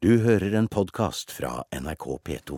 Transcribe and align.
Du 0.00 0.14
hører 0.24 0.54
en 0.56 0.64
podkast 0.64 1.28
fra 1.36 1.58
NRK 1.76 2.04
P2. 2.24 2.54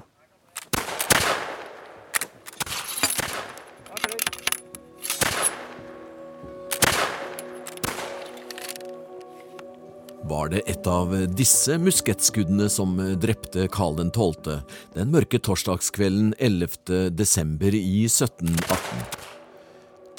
Var 10.22 10.52
det 10.52 10.62
et 10.70 10.86
av 10.86 11.16
disse 11.34 11.80
muskettskuddene 11.82 12.70
som 12.70 12.94
drepte 13.18 13.66
Karl 13.74 13.98
12. 14.04 14.62
den 14.94 15.10
mørke 15.10 15.42
torsdagskvelden 15.42 16.36
11. 16.38 17.10
desember 17.10 17.74
i 17.74 18.06
1718? 18.06 19.02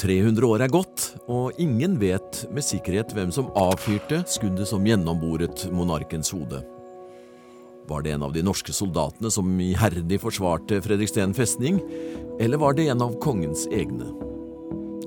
300 0.03 0.51
år 0.51 0.67
er 0.67 0.75
gått, 0.75 1.13
og 1.31 1.55
ingen 1.55 1.95
vet 2.03 2.43
med 2.51 2.67
sikkerhet 2.67 3.15
hvem 3.15 3.31
som 3.31 3.47
avfyrte 3.55 4.25
skuddet 4.27 4.67
som 4.67 4.83
gjennomboret 4.83 5.69
monarkens 5.71 6.35
hode. 6.35 6.65
Var 7.87 8.01
det 8.01 8.11
en 8.15 8.23
av 8.23 8.33
de 8.33 8.43
norske 8.45 8.73
soldatene 8.73 9.31
som 9.31 9.49
iherdig 9.59 10.21
forsvarte 10.23 10.79
Fredriksten 10.83 11.33
festning, 11.35 11.81
eller 12.39 12.61
var 12.61 12.77
det 12.77 12.87
en 12.87 13.03
av 13.03 13.17
kongens 13.23 13.65
egne? 13.71 14.07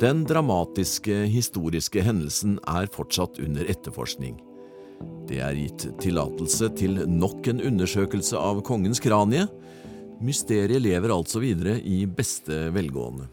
Den 0.00 0.26
dramatiske 0.28 1.22
historiske 1.32 2.02
hendelsen 2.04 2.58
er 2.68 2.90
fortsatt 2.92 3.40
under 3.40 3.64
etterforskning. 3.72 4.36
Det 5.26 5.40
er 5.40 5.56
gitt 5.56 5.86
tillatelse 6.02 6.68
til 6.76 7.00
nok 7.08 7.48
en 7.48 7.62
undersøkelse 7.64 8.36
av 8.36 8.60
kongens 8.66 9.00
kranie. 9.00 9.46
Mysteriet 10.20 10.84
lever 10.84 11.14
altså 11.16 11.40
videre 11.40 11.78
i 11.80 12.04
beste 12.06 12.68
velgående. 12.76 13.30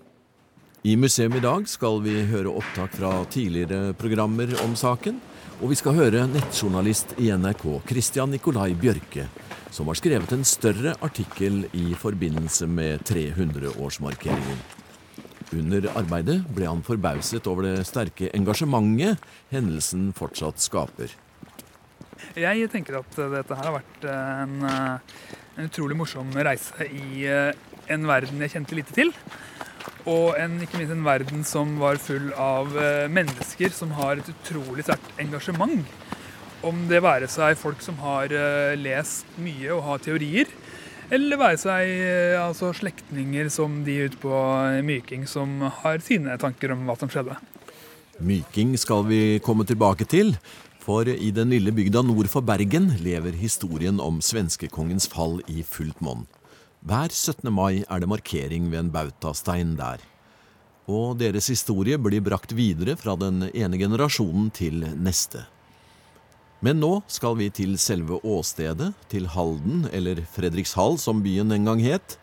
I 0.87 0.95
museum 0.99 1.35
i 1.35 1.43
dag 1.43 1.67
skal 1.71 2.01
vi 2.03 2.15
høre 2.27 2.51
opptak 2.51 2.95
fra 2.95 3.11
tidligere 3.31 3.93
programmer 3.99 4.51
om 4.65 4.73
saken, 4.75 5.19
og 5.63 5.69
vi 5.71 5.77
skal 5.79 5.95
høre 5.95 6.25
nettjournalist 6.27 7.13
i 7.23 7.29
NRK 7.31 7.61
Christian 7.87 8.33
Nikolai 8.33 8.73
Bjørke, 8.75 9.29
som 9.71 9.87
har 9.87 9.95
skrevet 9.95 10.33
en 10.35 10.43
større 10.43 10.91
artikkel 11.05 11.61
i 11.71 11.93
forbindelse 11.95 12.67
med 12.67 13.05
300-årsmarkeringen. 13.07 14.59
Under 15.55 15.87
arbeidet 15.95 16.41
ble 16.51 16.67
han 16.67 16.83
forbauset 16.83 17.47
over 17.47 17.69
det 17.69 17.87
sterke 17.87 18.27
engasjementet 18.35 19.23
hendelsen 19.53 20.09
fortsatt 20.17 20.59
skaper. 20.59 21.15
Jeg 22.35 22.67
tenker 22.73 22.99
at 22.99 23.15
dette 23.37 23.55
her 23.55 23.69
har 23.69 23.77
vært 23.79 24.07
en, 24.11 24.59
en 24.67 25.69
utrolig 25.69 25.95
morsom 25.95 26.35
reise 26.43 26.89
i 26.91 27.23
en 27.23 28.11
verden 28.11 28.43
jeg 28.43 28.57
kjente 28.57 28.81
lite 28.81 28.99
til. 28.99 29.15
Og 30.09 30.33
en, 30.39 30.57
ikke 30.63 30.79
minst 30.79 30.93
en 30.95 31.05
verden 31.05 31.45
som 31.47 31.77
var 31.81 32.01
full 32.01 32.31
av 32.39 32.71
mennesker 33.11 33.71
som 33.75 33.93
har 33.97 34.19
et 34.19 34.31
utrolig 34.33 34.83
sterkt 34.87 35.21
engasjement. 35.21 35.85
Om 36.63 36.85
det 36.89 37.03
være 37.03 37.27
seg 37.31 37.57
folk 37.59 37.81
som 37.83 37.97
har 38.03 38.31
lest 38.79 39.27
mye 39.39 39.71
og 39.75 39.83
har 39.87 40.03
teorier, 40.03 40.51
eller 41.13 41.39
være 41.39 41.59
seg 41.59 41.89
altså, 42.39 42.71
slektninger 42.75 43.49
som 43.51 43.81
de 43.87 43.97
ute 44.07 44.19
på 44.21 44.43
Myking 44.87 45.27
som 45.29 45.59
har 45.83 46.03
sine 46.03 46.37
tanker 46.41 46.71
om 46.75 46.85
hva 46.87 46.95
som 46.99 47.11
skjedde. 47.11 47.35
Myking 48.23 48.75
skal 48.77 49.03
vi 49.09 49.39
komme 49.43 49.65
tilbake 49.67 50.07
til, 50.09 50.35
for 50.83 51.07
i 51.07 51.31
den 51.35 51.51
lille 51.53 51.71
bygda 51.75 52.03
nord 52.05 52.27
for 52.31 52.45
Bergen 52.45 52.91
lever 53.03 53.35
historien 53.39 53.99
om 54.03 54.19
svenskekongens 54.23 55.07
fall 55.11 55.39
i 55.47 55.63
fullt 55.63 55.99
monn. 56.03 56.25
Hver 56.83 57.13
17. 57.15 57.47
mai 57.47 57.85
er 57.87 58.01
det 58.03 58.09
markering 58.11 58.65
ved 58.67 58.81
en 58.81 58.89
bautastein 58.91 59.77
der. 59.77 60.01
Og 60.91 61.15
deres 61.15 61.45
historie 61.47 61.95
blir 61.95 62.19
brakt 62.19 62.51
videre 62.57 62.97
fra 62.99 63.13
den 63.15 63.45
ene 63.53 63.79
generasjonen 63.79 64.49
til 64.51 64.83
neste. 64.99 65.45
Men 66.59 66.81
nå 66.83 66.97
skal 67.07 67.37
vi 67.39 67.47
til 67.55 67.77
selve 67.79 68.19
åstedet, 68.27 68.91
til 69.07 69.29
Halden, 69.31 69.85
eller 69.95 70.19
Fredrikshall 70.35 70.99
som 70.99 71.23
byen 71.23 71.55
en 71.55 71.71
gang 71.71 71.85
het. 71.85 72.17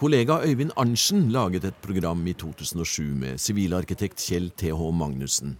Kollega 0.00 0.38
Øyvind 0.48 0.72
Arntzen 0.80 1.28
laget 1.28 1.68
et 1.68 1.82
program 1.84 2.24
i 2.24 2.32
2007 2.32 3.04
med 3.04 3.36
sivilarkitekt 3.36 4.16
Kjell 4.16 4.48
TH 4.56 4.80
Magnussen. 4.96 5.58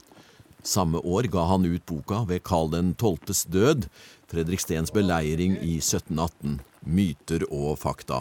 Samme 0.65 1.01
år 1.05 1.29
ga 1.33 1.45
han 1.49 1.69
ut 1.69 1.85
boka 1.89 2.25
ved 2.29 2.41
Karl 2.45 2.73
12.s 2.73 3.47
død, 3.53 3.87
Fredrikstens 4.31 4.93
beleiring 4.95 5.57
i 5.59 5.81
1718, 5.81 6.61
myter 6.87 7.43
og 7.51 7.75
fakta. 7.83 8.21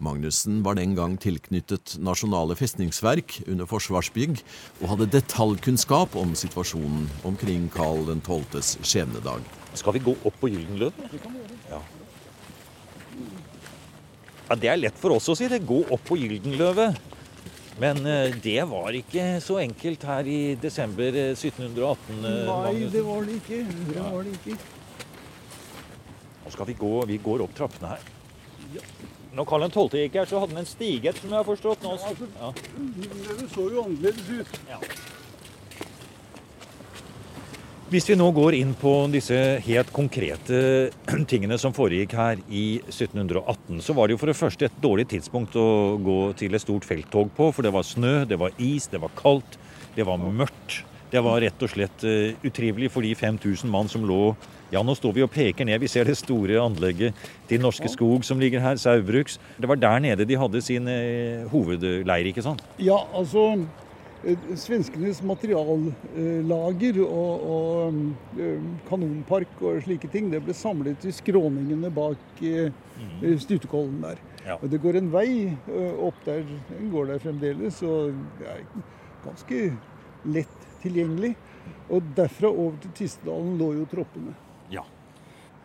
Magnussen 0.00 0.62
var 0.62 0.78
den 0.78 0.94
gang 0.96 1.16
tilknyttet 1.20 1.96
Nasjonale 2.00 2.54
festningsverk 2.56 3.40
under 3.50 3.66
Forsvarsbygg, 3.68 4.38
og 4.80 4.92
hadde 4.92 5.08
detaljkunnskap 5.18 6.16
om 6.16 6.32
situasjonen 6.38 7.08
omkring 7.28 7.66
Karl 7.74 8.06
12.s 8.14 8.78
skjebnedag. 8.86 9.44
Skal 9.76 9.98
vi 9.98 10.04
gå 10.06 10.14
opp 10.22 10.38
på 10.40 10.52
Gyldenløven? 10.54 11.12
Ja. 11.68 11.82
ja, 14.48 14.58
det 14.62 14.72
er 14.72 14.80
lett 14.80 15.02
for 15.02 15.18
oss 15.18 15.28
å 15.28 15.36
si 15.36 15.50
det. 15.50 15.60
Gå 15.66 15.82
opp 15.90 16.08
på 16.08 16.16
Gyldenløvet. 16.22 17.04
Men 17.78 18.00
det 18.42 18.62
var 18.70 18.96
ikke 18.96 19.36
så 19.42 19.60
enkelt 19.60 20.08
her 20.08 20.26
i 20.26 20.40
desember 20.58 21.12
1718. 21.34 22.24
Nei, 22.24 22.74
det 22.90 23.04
var 23.06 23.28
det 23.28 23.38
ikke. 23.42 23.60
Det 23.92 24.02
var 24.02 24.24
det 24.24 24.38
ikke. 24.40 24.77
Nå 26.48 26.54
skal 26.54 26.70
vi 26.70 26.78
gå 26.80 26.94
Vi 27.04 27.20
går 27.20 27.42
opp 27.44 27.52
trappene 27.56 27.92
her. 27.92 28.04
Ja. 28.72 28.80
Når 29.36 29.44
Karl 29.50 29.66
12. 29.68 29.98
gikk 30.00 30.14
her, 30.16 30.28
så 30.28 30.40
hadde 30.40 30.56
han 30.56 30.62
en 30.62 30.68
stiget, 30.68 31.18
som 31.20 31.28
jeg 31.28 31.36
har 31.36 31.44
forstått. 31.44 31.84
Nå, 31.84 31.92
Ja, 31.92 32.08
altså, 32.08 32.28
ja. 32.40 33.36
Det 33.36 33.48
så 33.52 33.66
jo 33.68 33.84
annerledes 33.84 34.30
ut. 34.32 34.56
Ja. 34.70 34.80
Hvis 37.92 38.08
vi 38.08 38.16
nå 38.16 38.30
går 38.36 38.56
inn 38.56 38.72
på 38.76 38.94
disse 39.12 39.36
helt 39.64 39.92
konkrete 39.92 40.88
tingene 41.30 41.60
som 41.60 41.76
foregikk 41.76 42.16
her 42.16 42.40
i 42.48 42.80
1718, 42.88 43.84
så 43.84 43.96
var 43.96 44.08
det 44.08 44.16
jo 44.16 44.22
for 44.24 44.32
det 44.32 44.40
første 44.40 44.68
et 44.68 44.82
dårlig 44.82 45.06
tidspunkt 45.12 45.56
å 45.60 45.96
gå 46.00 46.18
til 46.40 46.56
et 46.56 46.64
stort 46.64 46.88
felttog 46.88 47.32
på. 47.36 47.52
For 47.52 47.64
det 47.64 47.76
var 47.76 47.84
snø, 47.84 48.22
det 48.28 48.40
var 48.40 48.56
is, 48.56 48.88
det 48.88 49.04
var 49.04 49.12
kaldt, 49.20 49.60
det 49.96 50.08
var 50.08 50.16
mørkt. 50.16 50.82
Det 51.12 51.20
var 51.24 51.40
rett 51.44 51.64
og 51.64 51.72
slett 51.72 52.04
uh, 52.04 52.36
utrivelig 52.44 52.90
for 52.92 53.04
de 53.04 53.14
5000 53.16 53.68
mann 53.72 53.88
som 53.88 54.04
lå 54.08 54.34
Ja, 54.68 54.82
nå 54.84 54.92
står 54.92 55.14
vi 55.16 55.22
og 55.24 55.30
peker 55.32 55.64
ned. 55.64 55.80
Vi 55.80 55.88
ser 55.88 56.04
det 56.04 56.18
store 56.20 56.58
anlegget 56.60 57.16
til 57.48 57.62
Norske 57.64 57.88
Skog 57.88 58.24
som 58.26 58.40
ligger 58.40 58.60
her, 58.60 58.76
Saubruks. 58.76 59.38
Det 59.56 59.68
var 59.68 59.78
der 59.80 60.02
nede 60.04 60.26
de 60.28 60.36
hadde 60.36 60.60
sin 60.60 60.84
uh, 60.84 61.46
hovedleir, 61.48 62.28
ikke 62.28 62.44
sant? 62.44 62.60
Ja, 62.76 62.98
altså 63.16 63.46
eh, 64.26 64.50
Svenskenes 64.60 65.22
materiallager 65.24 66.98
og, 67.06 67.46
og 67.54 68.02
eh, 68.36 68.66
kanonpark 68.90 69.62
og 69.62 69.80
slike 69.86 70.10
ting, 70.12 70.28
det 70.34 70.42
ble 70.44 70.56
samlet 70.56 71.06
i 71.08 71.14
skråningene 71.16 71.88
bak 71.96 72.42
eh, 72.44 72.68
Stutekollen 73.40 74.02
der. 74.04 74.20
Ja. 74.44 74.58
Og 74.60 74.68
Det 74.68 74.82
går 74.84 74.98
en 75.00 75.08
vei 75.14 75.30
eh, 75.48 75.94
opp 75.96 76.18
der, 76.26 76.44
den 76.74 76.90
går 76.92 77.14
der 77.14 77.22
fremdeles, 77.24 77.80
og 77.88 78.12
det 78.36 78.52
er 78.52 78.66
ganske 79.24 79.62
lett 80.28 80.68
tilgjengelig. 80.84 81.32
Og 81.88 82.04
derfra 82.16 82.52
over 82.52 82.76
til 82.84 82.92
Tistedalen 83.00 83.56
lå 83.60 83.70
jo 83.78 83.88
troppene. 83.88 84.36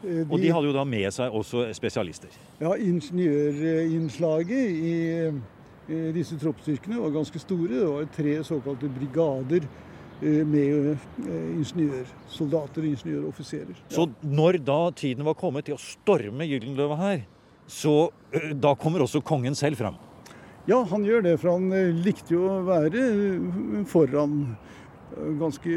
Eh, 0.04 0.26
Og 0.30 0.40
de 0.42 0.52
hadde 0.52 0.68
jo 0.68 0.74
da 0.76 0.84
med 0.84 1.08
seg 1.16 1.32
også 1.32 1.66
spesialister. 1.78 2.30
Ja, 2.60 2.74
ingeniørinnslaget 2.76 4.52
i, 4.70 5.32
i 5.94 6.02
disse 6.16 6.38
troppsstyrkene 6.42 7.00
var 7.02 7.14
ganske 7.16 7.40
store. 7.42 7.70
Det 7.74 7.88
var 7.90 8.10
tre 8.16 8.36
såkalte 8.48 8.90
brigader 8.92 9.64
eh, 10.22 10.42
med 10.48 10.94
eh, 10.94 11.52
ingeniørsoldater 11.60 12.84
og 12.84 12.90
ingeniøroffiserer. 12.94 13.76
Ja. 13.78 13.92
Så 13.96 14.08
når 14.24 14.60
da 14.66 14.80
tiden 14.96 15.26
var 15.28 15.38
kommet 15.40 15.68
til 15.70 15.78
å 15.78 15.82
storme 15.82 16.48
Gyldenløva 16.50 17.00
her, 17.02 17.24
så 17.68 18.10
da 18.60 18.74
kommer 18.76 19.06
også 19.06 19.22
kongen 19.24 19.56
selv 19.56 19.80
fram. 19.80 19.96
ja, 20.68 20.82
han 20.88 21.04
gjør 21.04 21.24
det, 21.24 21.38
for 21.40 21.56
han 21.58 21.72
eh, 21.76 21.92
likte 22.06 22.36
jo 22.36 22.44
å 22.48 22.62
være 22.68 23.00
eh, 23.08 23.84
foran. 23.88 24.56
Ganske 25.40 25.74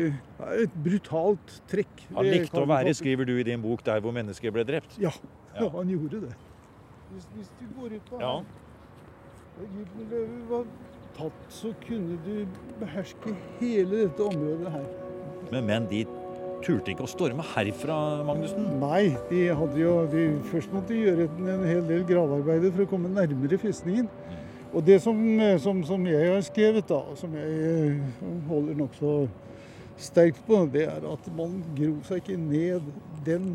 Et 0.56 0.76
brutalt 0.84 1.56
trekk. 1.68 2.06
Han 2.16 2.24
likte 2.24 2.62
å 2.62 2.66
være, 2.68 2.94
skriver 2.96 3.28
du 3.28 3.34
i 3.36 3.44
din 3.46 3.60
bok, 3.62 3.82
der 3.84 4.00
hvor 4.00 4.14
mennesker 4.16 4.54
ble 4.54 4.64
drept. 4.68 4.96
Ja, 5.02 5.12
Ja. 5.56 5.68
han 5.78 5.88
gjorde 5.92 6.22
det. 6.26 6.34
Hvis, 7.12 7.26
hvis 7.36 7.50
du 7.60 7.66
går 7.80 7.96
ut 7.98 8.10
på 8.10 8.20
Ja. 8.20 8.34
her 9.56 9.66
Gyldenløve 9.72 10.40
var 10.50 10.64
tatt, 11.16 11.44
så 11.48 11.72
kunne 11.86 12.18
du 12.24 12.46
beherske 12.80 13.34
hele 13.60 14.02
dette 14.06 14.20
området 14.24 14.72
her. 14.72 14.88
Men 15.52 15.68
menn, 15.68 15.86
de 15.88 16.02
turte 16.64 16.92
ikke 16.92 17.04
å 17.06 17.08
storme 17.10 17.44
herfra, 17.54 17.96
Magnussen. 18.26 18.66
Nei, 18.80 19.14
de 19.30 19.46
hadde 19.54 19.78
jo 19.80 19.94
de 20.12 20.26
Først 20.50 20.72
måtte 20.74 20.92
de 20.92 21.04
gjøre 21.06 21.28
en, 21.28 21.48
en 21.54 21.64
hel 21.68 21.84
del 21.88 22.04
gravearbeider 22.08 22.74
for 22.74 22.84
å 22.86 22.90
komme 22.90 23.12
nærmere 23.12 23.58
festningen. 23.60 24.08
Og 24.72 24.86
det 24.86 25.00
som, 25.02 25.18
eh, 25.40 25.58
som, 25.62 25.84
som 25.84 26.06
jeg 26.06 26.32
har 26.32 26.42
skrevet, 26.44 26.88
da, 26.88 26.94
og 26.94 27.18
som 27.18 27.34
jeg 27.36 27.52
eh, 27.68 28.24
holder 28.48 28.76
nokså 28.82 29.14
sterkt 29.96 30.42
på, 30.46 30.64
det 30.72 30.84
er 30.90 31.06
at 31.08 31.30
man 31.36 31.62
gror 31.76 32.02
seg 32.08 32.20
ikke 32.20 32.36
ned 32.40 32.90
den 33.26 33.54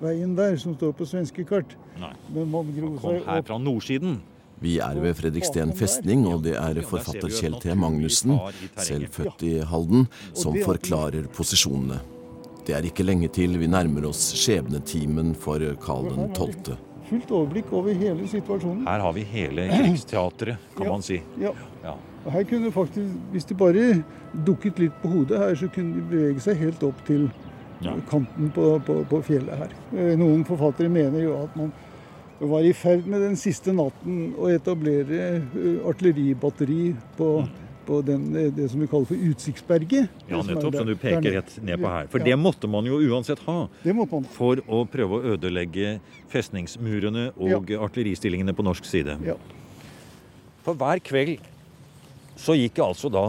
veien 0.00 0.34
der 0.38 0.56
som 0.58 0.74
står 0.78 0.94
på 0.98 1.06
svenske 1.06 1.44
kart. 1.46 1.76
Nei. 1.98 2.14
Men 2.34 2.50
man 2.50 2.74
gror 2.74 2.98
Kom 2.98 3.18
seg 3.18 3.28
her 3.28 3.46
fra 3.46 3.60
nordsiden. 3.62 4.18
Vi 4.58 4.78
er 4.82 4.98
ved 4.98 5.14
Fredriksten 5.14 5.70
festning, 5.78 6.24
og 6.26 6.42
det 6.42 6.56
er 6.58 6.80
forfatter 6.82 7.30
Kjell 7.30 7.60
T. 7.62 7.74
Magnussen, 7.78 8.34
selv 8.74 9.06
født 9.14 9.44
i 9.46 9.52
Halden, 9.62 10.08
som 10.34 10.56
forklarer 10.64 11.28
posisjonene. 11.30 12.00
Det 12.66 12.74
er 12.74 12.88
ikke 12.90 13.06
lenge 13.06 13.30
til 13.32 13.54
vi 13.60 13.70
nærmer 13.70 14.10
oss 14.10 14.32
skjebnetimen 14.36 15.30
for 15.38 15.62
Karl 15.84 16.10
12. 16.34 16.74
Fullt 17.08 17.30
overblikk 17.32 17.72
over 17.72 17.94
hele 17.96 18.26
situasjonen. 18.28 18.84
Her 18.86 19.00
har 19.00 19.12
vi 19.16 19.22
hele 19.24 19.68
krigsteatret, 19.72 20.58
kan 20.76 20.86
Ja. 20.86 20.92
man 20.92 21.02
si. 21.02 21.22
Ja. 21.40 21.52
Ja. 21.84 21.94
Og 22.26 22.32
her 22.32 22.42
kunne 22.44 22.70
faktisk, 22.72 23.14
Hvis 23.32 23.44
de 23.48 23.54
bare 23.54 24.04
dukket 24.44 24.78
litt 24.78 24.92
på 25.02 25.08
hodet 25.08 25.38
her, 25.38 25.54
så 25.54 25.68
kunne 25.72 25.94
de 25.94 26.00
bevege 26.10 26.40
seg 26.40 26.56
helt 26.56 26.82
opp 26.82 27.04
til 27.06 27.30
Ja. 27.80 27.92
kanten 28.10 28.50
på, 28.50 28.80
på, 28.84 29.04
på 29.08 29.22
fjellet 29.22 29.56
her. 29.56 29.68
Eh, 29.96 30.16
Noen 30.16 30.44
forfattere 30.44 30.88
mener 30.90 31.20
jo 31.22 31.36
at 31.44 31.56
man 31.56 31.72
var 32.40 32.60
i 32.62 32.72
ferd 32.72 33.06
med 33.06 33.20
den 33.20 33.36
siste 33.36 33.72
natten 33.72 34.34
å 34.38 34.48
etablere 34.50 35.20
eh, 35.38 35.78
artilleribatteri 35.88 36.94
på, 37.16 37.48
på 37.88 37.98
den, 38.04 38.26
det 38.54 38.68
som 38.70 38.80
vi 38.84 38.86
kaller 38.90 39.08
for 39.08 39.26
Utsiktsberget. 39.30 40.08
Ja, 40.28 40.42
nettopp, 40.44 40.74
som 40.74 40.82
som 40.82 40.90
du 40.90 40.94
peker 41.00 41.32
rett 41.38 41.54
ned 41.64 41.80
på 41.80 41.88
her. 41.90 42.08
For 42.12 42.20
Ja, 42.22 42.28
det 42.30 42.38
måtte 42.38 42.68
man 42.70 42.86
jo 42.88 43.00
uansett 43.08 43.40
ha 43.48 43.62
Det 43.82 43.94
måtte 43.96 44.18
man. 44.18 44.26
for 44.36 44.60
å 44.68 44.82
prøve 44.88 45.18
å 45.18 45.34
ødelegge 45.34 45.94
festningsmurene 46.32 47.30
og 47.36 47.72
artilleristillingene 47.88 48.52
på 48.54 48.66
norsk 48.66 48.84
side. 48.88 49.16
Ja. 49.26 49.38
For 50.66 50.76
hver 50.76 51.00
kveld 51.00 51.38
så 52.38 52.54
gikk 52.54 52.78
altså 52.84 53.10
da 53.10 53.24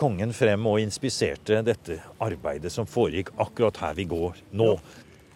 kongen 0.00 0.32
frem 0.32 0.64
og 0.66 0.80
inspiserte 0.80 1.60
dette 1.64 1.98
arbeidet 2.24 2.72
som 2.72 2.88
foregikk 2.88 3.30
akkurat 3.40 3.76
her 3.84 3.94
vi 3.98 4.06
går 4.08 4.38
nå. 4.56 4.72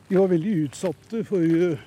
Vi 0.08 0.16
var 0.16 0.28
veldig 0.32 0.54
utsatte 0.66 1.22
for, 1.24 1.40
eh, 1.40 1.78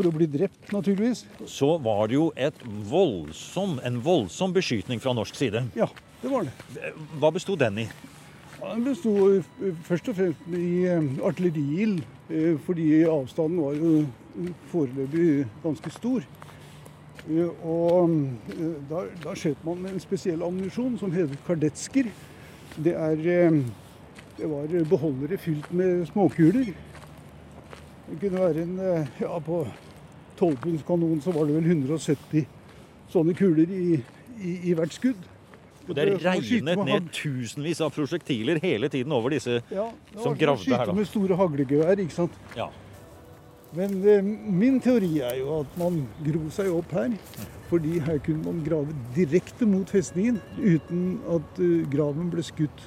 for 0.00 0.08
å 0.08 0.14
bli 0.16 0.26
drept, 0.32 0.70
naturligvis. 0.72 1.26
Så 1.46 1.74
var 1.84 2.08
det 2.08 2.16
jo 2.16 2.30
et 2.40 2.56
voldsom, 2.88 3.76
en 3.84 4.00
voldsom 4.04 4.54
beskytning 4.56 5.00
fra 5.04 5.12
norsk 5.16 5.36
side. 5.36 5.66
Ja, 5.76 5.86
det 6.22 6.32
var 6.32 6.48
det. 6.48 6.94
Hva 7.20 7.30
besto 7.36 7.56
den 7.60 7.84
i? 7.84 7.86
Ja, 8.60 8.74
Den 8.74 8.84
besto 8.84 9.12
eh, 9.36 9.46
først 9.88 10.08
og 10.12 10.16
fremst 10.18 10.48
i 10.56 10.66
eh, 10.88 11.06
artilleriild, 11.24 12.02
eh, 12.28 12.56
fordi 12.66 12.88
avstanden 13.08 13.60
var 13.64 13.76
jo 13.78 13.92
eh, 14.02 14.50
foreløpig 14.72 15.28
ganske 15.64 15.92
stor. 15.94 16.24
Eh, 17.28 17.48
Og 17.64 18.16
eh, 18.56 18.74
da, 18.90 19.04
da 19.24 19.36
skjøt 19.36 19.64
man 19.68 19.80
med 19.84 19.94
en 19.96 20.02
spesiell 20.04 20.44
ammunisjon 20.44 20.98
som 21.00 21.12
heter 21.14 21.40
kardetsker. 21.46 22.08
Det, 22.80 22.92
er, 22.96 23.24
eh, 23.32 23.60
det 24.40 24.48
var 24.52 24.76
beholdere 24.92 25.40
fylt 25.40 25.72
med 25.76 26.04
småkuler. 26.12 26.72
Det 28.10 28.16
kunne 28.24 28.40
være 28.44 28.64
en 28.66 28.76
eh, 28.82 29.10
Ja, 29.24 29.36
på 29.40 29.62
12 30.40 31.20
så 31.24 31.34
var 31.36 31.46
det 31.46 31.58
vel 31.58 31.68
170 31.76 32.46
sånne 33.10 33.34
kuler 33.36 33.70
i, 33.74 34.00
i, 34.40 34.56
i 34.70 34.74
hvert 34.78 34.94
skudd. 34.94 35.28
Og 35.90 35.96
det 35.96 36.06
regnet 36.22 36.78
ned 36.86 37.08
tusenvis 37.14 37.80
av 37.82 37.90
prosjektiler 37.94 38.60
hele 38.62 38.90
tiden 38.92 39.12
over 39.16 39.34
disse 39.34 39.58
Ja, 39.72 39.88
som 40.14 40.36
gravde 40.38 40.68
her, 40.68 40.84
da. 40.84 40.84
skyte 40.86 40.96
med 40.96 41.08
store 41.08 41.38
haglegevær, 41.40 42.02
ikke 42.04 42.14
sant. 42.14 42.36
Ja. 42.58 42.68
Men 43.74 43.96
eh, 44.06 44.22
min 44.22 44.80
teori 44.82 45.20
er 45.22 45.36
jo 45.40 45.60
at 45.60 45.74
man 45.78 46.00
gro 46.26 46.44
seg 46.54 46.70
opp 46.74 46.94
her, 46.94 47.12
fordi 47.70 48.00
her 48.02 48.18
kunne 48.26 48.42
man 48.46 48.62
grave 48.66 48.94
direkte 49.14 49.66
mot 49.66 49.90
festningen 49.90 50.40
uten 50.58 51.20
at 51.30 51.60
uh, 51.62 51.76
graven 51.90 52.32
ble 52.32 52.42
skutt, 52.42 52.86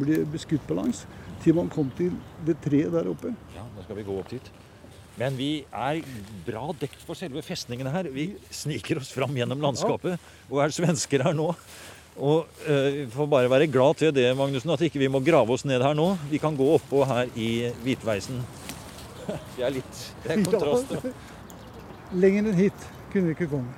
ble 0.00 0.22
beskutt 0.32 0.64
på 0.68 0.76
langs, 0.78 1.04
til 1.44 1.56
man 1.56 1.68
kom 1.72 1.92
til 1.98 2.16
det 2.48 2.56
treet 2.64 2.92
der 2.96 3.10
oppe. 3.12 3.34
Ja, 3.56 3.66
nå 3.76 3.84
skal 3.84 4.00
vi 4.00 4.06
gå 4.08 4.16
opp 4.22 4.32
dit. 4.32 4.48
Men 5.18 5.36
vi 5.36 5.64
er 5.74 6.00
bra 6.46 6.70
dekt 6.80 7.02
for 7.06 7.18
selve 7.18 7.42
festningen 7.44 7.90
her. 7.90 8.08
Vi 8.14 8.30
sniker 8.54 9.00
oss 9.02 9.10
fram 9.14 9.34
gjennom 9.36 9.62
landskapet 9.62 10.20
og 10.48 10.62
er 10.64 10.74
svensker 10.74 11.24
her 11.26 11.36
nå. 11.36 11.50
Og 12.20 12.62
eh, 12.68 12.88
vi 13.00 13.04
får 13.14 13.28
bare 13.32 13.50
være 13.50 13.68
glad 13.70 14.00
til 14.00 14.14
det, 14.14 14.28
Magnussen, 14.36 14.72
at 14.74 14.82
ikke 14.84 15.00
vi 15.00 15.10
må 15.12 15.22
grave 15.24 15.54
oss 15.54 15.64
ned 15.68 15.82
her 15.84 15.96
nå. 15.96 16.12
Vi 16.30 16.40
kan 16.42 16.56
gå 16.56 16.66
oppå 16.76 17.04
her 17.08 17.30
i 17.38 17.70
hvitveisen. 17.84 18.42
Det 19.56 19.62
er 19.62 19.76
litt 19.76 20.00
Det 20.24 20.34
er 20.34 20.42
kontrast. 20.48 20.96
Ja, 20.96 21.12
lenger 22.18 22.50
enn 22.50 22.58
hit 22.58 22.90
kunne 23.12 23.30
vi 23.30 23.36
ikke 23.38 23.50
komme. 23.52 23.70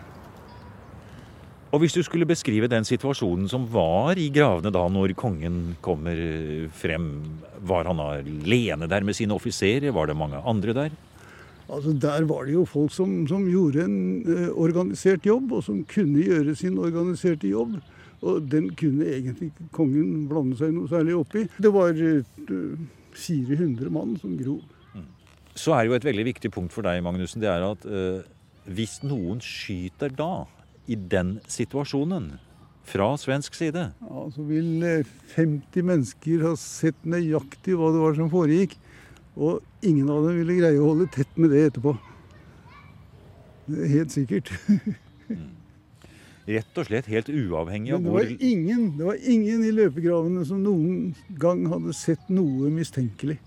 Og 1.73 1.81
hvis 1.81 1.95
du 1.97 2.03
skulle 2.05 2.29
beskrive 2.29 2.69
den 2.69 2.85
situasjonen 2.85 3.47
som 3.49 3.65
var 3.73 4.19
i 4.21 4.27
gravene 4.33 4.73
da 4.75 4.83
når 4.93 5.15
kongen 5.17 5.79
kommer 5.85 6.19
frem, 6.77 7.07
var 7.65 7.89
han 7.89 8.03
alene 8.05 8.89
der 8.91 9.07
med 9.09 9.17
sine 9.17 9.33
offiserer? 9.33 9.89
Var 9.97 10.11
det 10.11 10.19
mange 10.19 10.41
andre 10.45 10.75
der? 10.77 10.99
Altså 11.69 11.93
Der 11.93 12.25
var 12.29 12.47
det 12.47 12.55
jo 12.57 12.65
folk 12.69 12.93
som, 12.93 13.27
som 13.29 13.47
gjorde 13.49 13.85
en 13.85 13.99
eh, 14.27 14.49
organisert 14.51 15.27
jobb, 15.27 15.53
og 15.53 15.65
som 15.65 15.85
kunne 15.89 16.25
gjøre 16.25 16.57
sin 16.59 16.79
organiserte 16.79 17.49
jobb. 17.49 17.79
Og 18.23 18.43
den 18.51 18.71
kunne 18.79 19.07
egentlig 19.07 19.51
ikke 19.51 19.71
kongen 19.75 20.29
blande 20.31 20.59
seg 20.59 20.75
noe 20.75 20.91
særlig 20.91 21.17
opp 21.19 21.35
i. 21.39 21.47
Det 21.59 21.73
var 21.75 21.97
eh, 21.97 22.23
400 23.15 23.91
mann 23.93 24.17
som 24.21 24.37
grov. 24.39 24.63
Så 25.55 25.75
er 25.77 25.85
jo 25.85 25.97
et 25.97 26.07
veldig 26.07 26.25
viktig 26.31 26.51
punkt 26.55 26.73
for 26.73 26.87
deg, 26.87 27.03
Magnussen, 27.05 27.43
det 27.43 27.51
er 27.53 27.65
at 27.67 27.85
eh, 27.85 28.23
hvis 28.73 29.03
noen 29.05 29.43
skyter 29.45 30.13
da, 30.17 30.47
i 30.89 30.97
den 30.97 31.37
situasjonen, 31.51 32.33
fra 32.83 33.13
svensk 33.21 33.55
side, 33.55 33.93
Ja, 34.03 34.23
så 34.35 34.43
vil 34.47 34.83
eh, 34.83 35.11
50 35.37 35.85
mennesker 35.87 36.43
ha 36.49 36.55
sett 36.59 36.99
nøyaktig 37.07 37.77
hva 37.79 37.93
det 37.95 38.01
var 38.03 38.17
som 38.19 38.31
foregikk. 38.33 38.75
Og 39.37 39.63
ingen 39.81 40.11
av 40.13 40.27
dem 40.27 40.43
ville 40.43 40.59
greie 40.59 40.81
å 40.81 40.91
holde 40.91 41.09
tett 41.13 41.39
med 41.41 41.55
det 41.55 41.67
etterpå. 41.71 41.95
Det 43.71 43.79
er 43.87 43.93
helt 43.95 44.13
sikkert. 44.13 44.53
rett 46.47 46.79
og 46.79 46.89
slett 46.89 47.09
helt 47.11 47.31
uavhengig 47.31 47.95
av 47.95 48.03
hvor 48.03 48.19
var 48.19 48.31
ingen, 48.43 48.91
det 48.99 49.07
var 49.07 49.19
ingen 49.21 49.63
i 49.65 49.73
løpegravene 49.75 50.45
som 50.47 50.63
noen 50.65 51.13
gang 51.41 51.65
hadde 51.71 51.95
sett 51.97 52.29
noe 52.33 52.71
mistenkelig. 52.75 53.39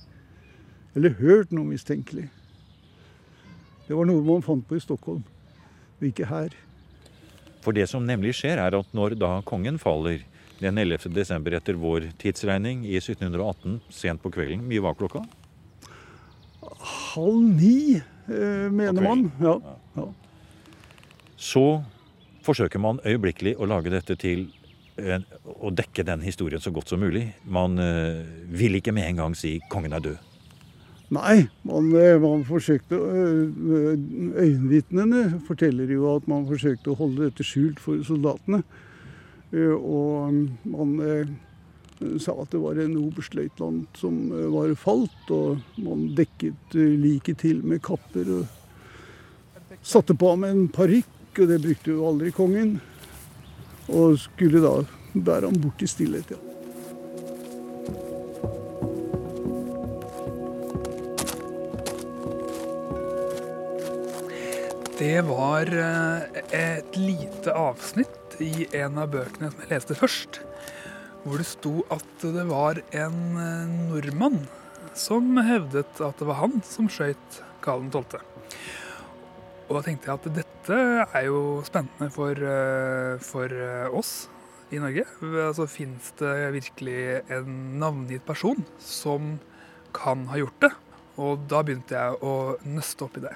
Eller 0.95 1.17
hørt 1.19 1.51
noe 1.51 1.67
mistenkelig. 1.67 2.29
Det 3.85 3.93
var 3.93 4.07
noe 4.07 4.23
man 4.25 4.45
fant 4.45 4.63
på 4.65 4.79
i 4.79 4.81
Stockholm, 4.81 5.25
og 5.99 6.07
ikke 6.07 6.29
her. 6.29 6.55
For 7.65 7.75
det 7.75 7.89
som 7.91 8.05
nemlig 8.07 8.33
skjer, 8.39 8.61
er 8.61 8.77
at 8.77 8.95
når 8.95 9.17
da 9.19 9.35
kongen 9.45 9.77
faller 9.81 10.23
den 10.61 10.79
11. 10.79 11.11
desember 11.13 11.53
etter 11.57 11.77
vår 11.77 12.07
tidsregning 12.21 12.85
i 12.88 12.95
1718, 13.01 13.81
sent 13.93 14.23
på 14.23 14.31
kvelden, 14.33 14.63
mye 14.69 14.83
var 14.85 14.95
klokka? 14.97 15.25
Halv 16.79 17.41
ni, 17.56 18.01
eh, 18.27 18.67
mener 18.71 19.01
man. 19.01 19.31
Ja. 19.41 19.59
ja. 19.95 20.06
Så 21.38 21.83
forsøker 22.45 22.79
man 22.79 23.00
øyeblikkelig 23.06 23.56
å 23.57 23.67
lage 23.69 23.94
dette 23.94 24.15
til 24.19 24.47
å 24.95 25.71
dekke 25.75 26.06
den 26.07 26.21
historien 26.23 26.62
så 26.63 26.71
godt 26.71 26.94
som 26.94 27.01
mulig. 27.03 27.27
Man 27.44 27.79
eh, 27.81 28.23
vil 28.47 28.77
ikke 28.79 28.94
med 28.95 29.09
en 29.09 29.19
gang 29.23 29.35
si 29.35 29.59
'kongen 29.69 29.94
er 29.94 30.00
død'. 30.00 30.31
Nei, 31.15 31.47
man, 31.63 31.91
eh, 31.95 32.17
man 32.19 32.45
forsøkte 32.47 32.97
Øyenvitnene 34.36 35.41
forteller 35.48 35.91
jo 35.91 36.15
at 36.15 36.27
man 36.27 36.48
forsøkte 36.48 36.91
å 36.91 36.98
holde 36.98 37.29
dette 37.29 37.43
skjult 37.45 37.79
for 37.79 38.01
soldatene. 38.03 38.63
Og 39.55 40.34
man 40.65 41.00
sa 42.19 42.35
at 42.41 42.51
det 42.51 42.61
var 42.61 42.79
en 42.81 42.97
oberstløytnant 42.99 43.99
som 43.99 44.17
eh, 44.31 44.47
var 44.53 44.73
falt, 44.79 45.31
og 45.33 45.61
man 45.81 46.09
dekket 46.17 46.75
eh, 46.75 46.95
liket 46.99 47.43
til 47.45 47.61
med 47.65 47.83
kapper 47.85 48.31
og 48.39 49.77
satte 49.85 50.15
på 50.17 50.33
ham 50.33 50.47
en 50.47 50.65
parykk, 50.73 51.39
og 51.39 51.51
det 51.51 51.61
brukte 51.63 51.93
jo 51.93 52.09
aldri 52.09 52.33
kongen. 52.35 52.77
Og 53.91 54.17
skulle 54.17 54.63
da 54.63 54.79
bære 55.13 55.51
ham 55.51 55.61
bort 55.61 55.83
i 55.85 55.89
stillhet. 55.89 56.33
ja. 56.33 56.41
Det 64.95 65.21
var 65.27 65.67
eh, 65.75 66.41
et 66.55 66.97
lite 66.97 67.51
avsnitt 67.51 68.37
i 68.39 68.67
en 68.79 68.95
av 68.97 69.09
bøkene 69.11 69.49
som 69.51 69.63
jeg 69.65 69.71
leste 69.73 69.97
først, 69.99 70.39
hvor 71.25 71.41
det 71.41 71.48
sto 71.50 71.79
at 71.94 72.22
det 72.22 72.46
var 72.51 72.79
en 72.94 73.20
eh, 73.41 73.75
nordmann 73.89 74.44
som 74.96 75.34
hevdet 75.41 75.98
at 75.98 76.20
det 76.22 76.27
var 76.29 76.38
han 76.44 76.60
som 76.65 76.88
skøyt 76.91 77.39
Karl 77.65 77.88
12. 77.89 78.20
Og 79.65 79.72
da 79.74 79.82
tenkte 79.88 80.12
jeg 80.12 80.20
at 80.20 80.27
dette 80.36 80.77
er 81.08 81.25
jo 81.25 81.63
spennende 81.65 82.12
for, 82.13 82.38
eh, 82.38 83.17
for 83.25 83.50
eh, 83.50 83.89
oss 83.89 84.27
i 84.70 84.77
Norge. 84.82 85.08
Altså, 85.48 85.65
Fins 85.70 86.12
det 86.22 86.36
virkelig 86.60 87.24
en 87.34 87.79
navngitt 87.82 88.25
person 88.27 88.62
som 88.77 89.39
kan 89.98 90.27
ha 90.29 90.38
gjort 90.44 90.62
det? 90.62 90.72
Og 91.17 91.48
da 91.50 91.63
begynte 91.65 91.98
jeg 91.98 92.22
å 92.22 92.36
nøste 92.70 93.08
opp 93.08 93.17
i 93.17 93.24
det. 93.25 93.34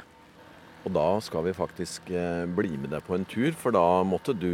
Og 0.85 0.93
da 0.93 1.07
skal 1.23 1.43
vi 1.47 1.57
faktisk 1.57 2.11
bli 2.55 2.77
med 2.79 2.93
deg 2.93 3.03
på 3.07 3.17
en 3.17 3.25
tur, 3.27 3.49
for 3.57 3.75
da 3.75 4.03
måtte 4.07 4.35
du 4.35 4.51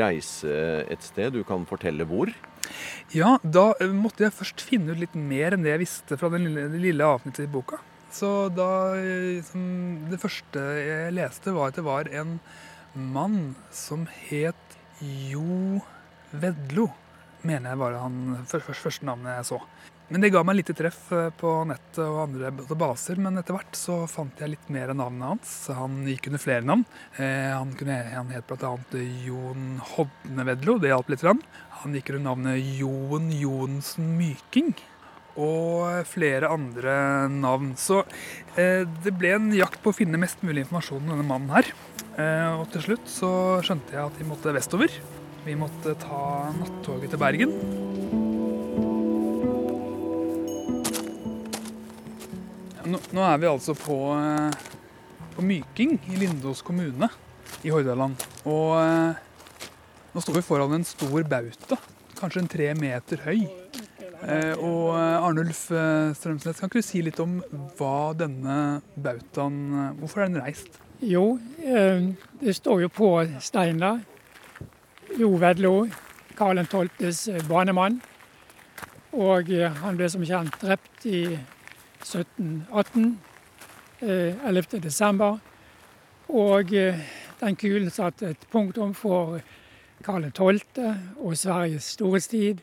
reise 0.00 0.52
et 0.88 1.04
sted. 1.04 1.34
Du 1.34 1.42
kan 1.48 1.66
fortelle 1.68 2.06
hvor. 2.08 2.30
Ja, 3.14 3.36
da 3.42 3.70
eh, 3.80 3.92
måtte 3.92 4.26
jeg 4.26 4.36
først 4.36 4.64
finne 4.64 4.94
ut 4.94 5.02
litt 5.02 5.16
mer 5.16 5.56
enn 5.56 5.66
det 5.66 5.74
jeg 5.74 5.84
visste 5.84 6.18
fra 6.20 6.30
den 6.34 6.48
lille, 6.48 6.68
det 6.72 6.82
lille 6.82 7.12
avsnittet 7.16 7.46
i 7.46 7.52
boka. 7.52 7.80
Så 8.14 8.48
da 8.56 8.96
eh, 8.96 9.44
Det 10.10 10.20
første 10.20 10.62
jeg 10.80 11.16
leste, 11.16 11.52
var 11.56 11.72
at 11.72 11.80
det 11.80 11.86
var 11.88 12.08
en 12.12 12.38
mann 12.94 13.54
som 13.72 14.06
het 14.28 14.78
Jo 15.00 15.80
Vedlo. 16.32 16.90
Mener 17.46 17.72
jeg 17.72 17.80
var 17.80 18.00
han 18.02 18.18
først, 18.46 18.66
først, 18.66 18.84
første 18.88 19.08
navnet 19.08 19.38
jeg 19.38 19.50
så. 19.52 19.62
Men 20.08 20.22
det 20.24 20.30
ga 20.32 20.40
meg 20.46 20.56
lite 20.56 20.72
treff 20.76 21.10
eh, 21.12 21.28
på 21.36 21.50
nettet 21.68 22.00
og 22.00 22.22
andre 22.22 22.50
baser, 22.80 23.18
men 23.20 23.36
etter 23.36 23.52
hvert 23.52 23.76
så 23.76 24.00
fant 24.08 24.40
jeg 24.40 24.54
litt 24.54 24.70
mer 24.72 24.94
av 24.94 24.96
navnet 24.96 25.34
hans. 25.34 25.50
Han 25.76 26.00
gikk 26.08 26.30
under 26.30 26.40
flere 26.40 26.64
navn. 26.64 26.86
Eh, 27.20 27.50
han, 27.52 27.74
kunne, 27.76 27.98
han 28.14 28.32
het 28.32 28.48
bl.a. 28.48 28.72
Jon 29.26 29.82
Hodnevedlo, 29.92 30.78
det 30.80 30.94
hjalp 30.94 31.12
litt. 31.12 31.26
Han 31.82 31.98
gikk 31.98 32.14
under 32.14 32.24
navnet 32.30 32.70
Jon 32.80 33.28
Johnsen 33.36 34.14
Myking. 34.16 34.72
Og 35.38 36.08
flere 36.08 36.48
andre 36.50 36.96
navn. 37.30 37.74
Så 37.78 38.00
eh, 38.56 38.88
det 39.04 39.12
ble 39.20 39.36
en 39.36 39.52
jakt 39.54 39.84
på 39.84 39.92
å 39.92 39.98
finne 40.00 40.18
mest 40.18 40.40
mulig 40.40 40.64
informasjon 40.64 41.04
om 41.04 41.12
denne 41.12 41.28
mannen 41.28 41.52
her. 41.52 41.72
Og 42.18 42.64
til 42.72 42.82
slutt 42.82 43.12
så 43.12 43.28
skjønte 43.62 43.94
jeg 43.94 44.08
at 44.08 44.16
de 44.18 44.24
måtte 44.26 44.50
vestover. 44.56 44.90
Vi 45.44 45.54
måtte 45.56 45.94
ta 45.94 46.50
nattoget 46.58 47.12
til 47.12 47.20
Bergen. 47.20 47.52
Nå, 52.88 52.98
nå 53.12 53.24
er 53.26 53.38
vi 53.40 53.48
altså 53.50 53.74
på, 53.76 53.96
eh, 54.16 54.50
på 55.34 55.44
Myking 55.44 55.98
i 56.08 56.18
Lindås 56.22 56.62
kommune 56.64 57.10
i 57.62 57.72
Hordaland. 57.72 58.16
Og 58.48 58.74
eh, 58.80 59.20
nå 60.14 60.24
står 60.24 60.38
vi 60.38 60.44
foran 60.46 60.76
en 60.78 60.86
stor 60.88 61.22
bauta, 61.28 61.78
kanskje 62.18 62.44
en 62.44 62.52
tre 62.54 62.68
meter 62.78 63.24
høy. 63.26 63.44
Eh, 64.18 64.54
og 64.56 64.96
Arnulf 64.98 65.68
Strømsnes, 65.68 66.58
kan 66.58 66.70
ikke 66.70 66.82
du 66.82 66.88
si 66.88 67.04
litt 67.04 67.20
om 67.22 67.38
hva 67.78 68.10
denne 68.18 68.80
bautaen 68.96 69.94
Hvorfor 70.00 70.24
er 70.24 70.32
den 70.32 70.42
reist? 70.42 70.80
Jo, 70.98 71.36
det 71.60 72.56
står 72.58 72.88
jo 72.88 72.88
på 72.90 73.12
steinen 73.44 73.84
der. 73.84 74.00
Jo 75.18 75.32
Vedlo, 75.34 75.88
Karl 76.36 76.58
12.s 76.58 77.48
banemann. 77.48 77.96
Og 79.18 79.48
han 79.80 79.96
ble 79.98 80.06
som 80.06 80.22
kjent 80.22 80.54
drept 80.62 81.06
i 81.10 81.24
1718. 82.04 83.08
11. 83.98 84.78
Eh. 84.78 85.40
Og 86.28 86.70
eh, 86.70 87.00
den 87.40 87.58
kulen 87.58 87.90
satte 87.90 88.30
et 88.30 88.46
punktum 88.52 88.94
for 88.94 89.40
Karl 90.06 90.30
12. 90.30 90.60
og 91.16 91.34
Sveriges 91.34 91.90
storhetstid. 91.96 92.62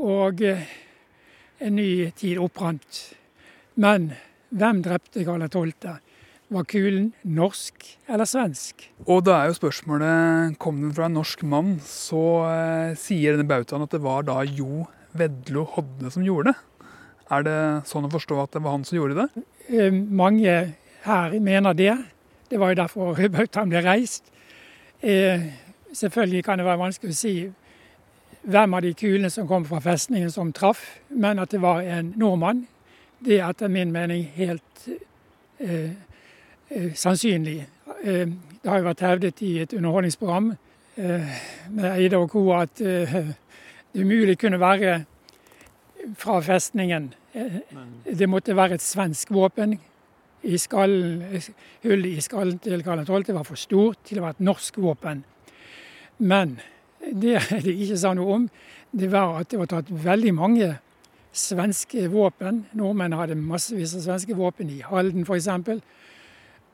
Og 0.00 0.40
eh, 0.40 0.64
en 1.60 1.76
ny 1.76 2.08
tid 2.16 2.40
opprant. 2.40 3.02
Men 3.76 4.14
hvem 4.48 4.80
drepte 4.80 5.28
Karl 5.28 5.44
12.? 5.44 6.03
Var 6.54 6.66
kulen 6.70 7.08
norsk 7.26 7.86
eller 8.06 8.28
svensk? 8.28 8.84
Og 9.08 9.24
da 9.26 9.40
er 9.40 9.50
jo 9.50 9.56
spørsmålet 9.58 10.54
kom 10.62 10.78
den 10.84 10.92
fra 10.94 11.08
en 11.08 11.16
norsk 11.18 11.42
mann, 11.50 11.76
så 11.82 12.22
eh, 12.46 12.92
sier 13.00 13.34
denne 13.34 13.48
bautaen 13.48 13.82
at 13.82 13.94
det 13.94 14.02
var 14.04 14.26
da 14.28 14.42
Jo 14.46 14.84
Vedlo 15.18 15.64
Hodne 15.74 16.12
som 16.14 16.22
gjorde 16.26 16.52
det. 16.52 16.86
Er 17.34 17.44
det 17.46 17.58
sånn 17.88 18.06
å 18.06 18.12
forstå 18.12 18.38
at 18.42 18.54
det 18.54 18.62
var 18.62 18.76
han 18.76 18.86
som 18.86 18.98
gjorde 19.00 19.24
det? 19.24 19.44
Eh, 19.66 19.90
mange 19.90 20.54
her 21.08 21.36
mener 21.40 21.74
det. 21.74 21.96
Det 22.50 22.60
var 22.60 22.70
jo 22.72 22.80
derfor 22.84 23.18
bautaen 23.38 23.72
ble 23.72 23.82
reist. 23.82 24.30
Eh, 25.02 25.50
selvfølgelig 25.92 26.44
kan 26.46 26.60
det 26.60 26.68
være 26.68 26.82
vanskelig 26.84 27.14
å 27.16 27.18
si 27.18 27.36
hvem 28.44 28.76
av 28.76 28.84
de 28.84 28.92
kulene 28.94 29.30
som 29.32 29.48
kom 29.48 29.64
fra 29.66 29.80
festningen 29.80 30.30
som 30.30 30.52
traff, 30.52 31.00
men 31.08 31.40
at 31.40 31.50
det 31.50 31.62
var 31.64 31.82
en 31.82 32.12
nordmann, 32.20 32.66
det 33.24 33.38
er 33.40 33.48
etter 33.48 33.72
min 33.72 33.92
mening 33.92 34.26
helt 34.36 34.88
eh, 35.58 35.94
sannsynlig. 36.94 37.66
Eh, 38.04 38.28
det 38.62 38.70
har 38.70 38.80
jo 38.80 38.88
vært 38.88 39.04
hevdet 39.04 39.42
i 39.44 39.58
et 39.62 39.72
underholdningsprogram 39.76 40.52
eh, 40.96 41.34
med 41.70 41.90
Eide 41.92 42.20
og 42.20 42.30
co. 42.32 42.44
at 42.56 42.76
det 42.78 43.34
umulig 43.94 44.38
kunne 44.38 44.60
være 44.60 45.04
fra 46.18 46.40
festningen. 46.40 47.12
Det 48.04 48.28
måtte 48.28 48.56
være 48.56 48.74
et 48.74 48.82
svensk 48.82 49.30
våpen. 49.30 49.78
I 50.44 50.58
skallen, 50.58 51.22
hullet 51.82 52.18
i 52.18 52.20
skallen 52.20 52.58
til 52.58 52.82
Karl 52.84 53.04
12. 53.04 53.34
var 53.34 53.46
for 53.48 53.56
stort 53.56 54.02
til 54.04 54.18
å 54.20 54.26
være 54.26 54.36
et 54.36 54.44
norsk 54.44 54.76
våpen. 54.78 55.24
Men 56.18 56.58
det 57.00 57.40
de 57.64 57.72
ikke 57.72 57.98
sa 58.00 58.12
noe 58.14 58.40
om, 58.40 58.48
det 58.92 59.10
var 59.12 59.40
at 59.40 59.50
det 59.50 59.58
var 59.58 59.70
tatt 59.72 59.90
veldig 59.90 60.34
mange 60.36 60.74
svenske 61.34 62.08
våpen. 62.12 62.64
Nordmenn 62.78 63.16
hadde 63.18 63.38
massevis 63.38 63.96
av 63.98 64.04
svenske 64.06 64.36
våpen 64.38 64.70
i 64.70 64.82
Halden 64.84 65.26
f.eks. 65.26 65.48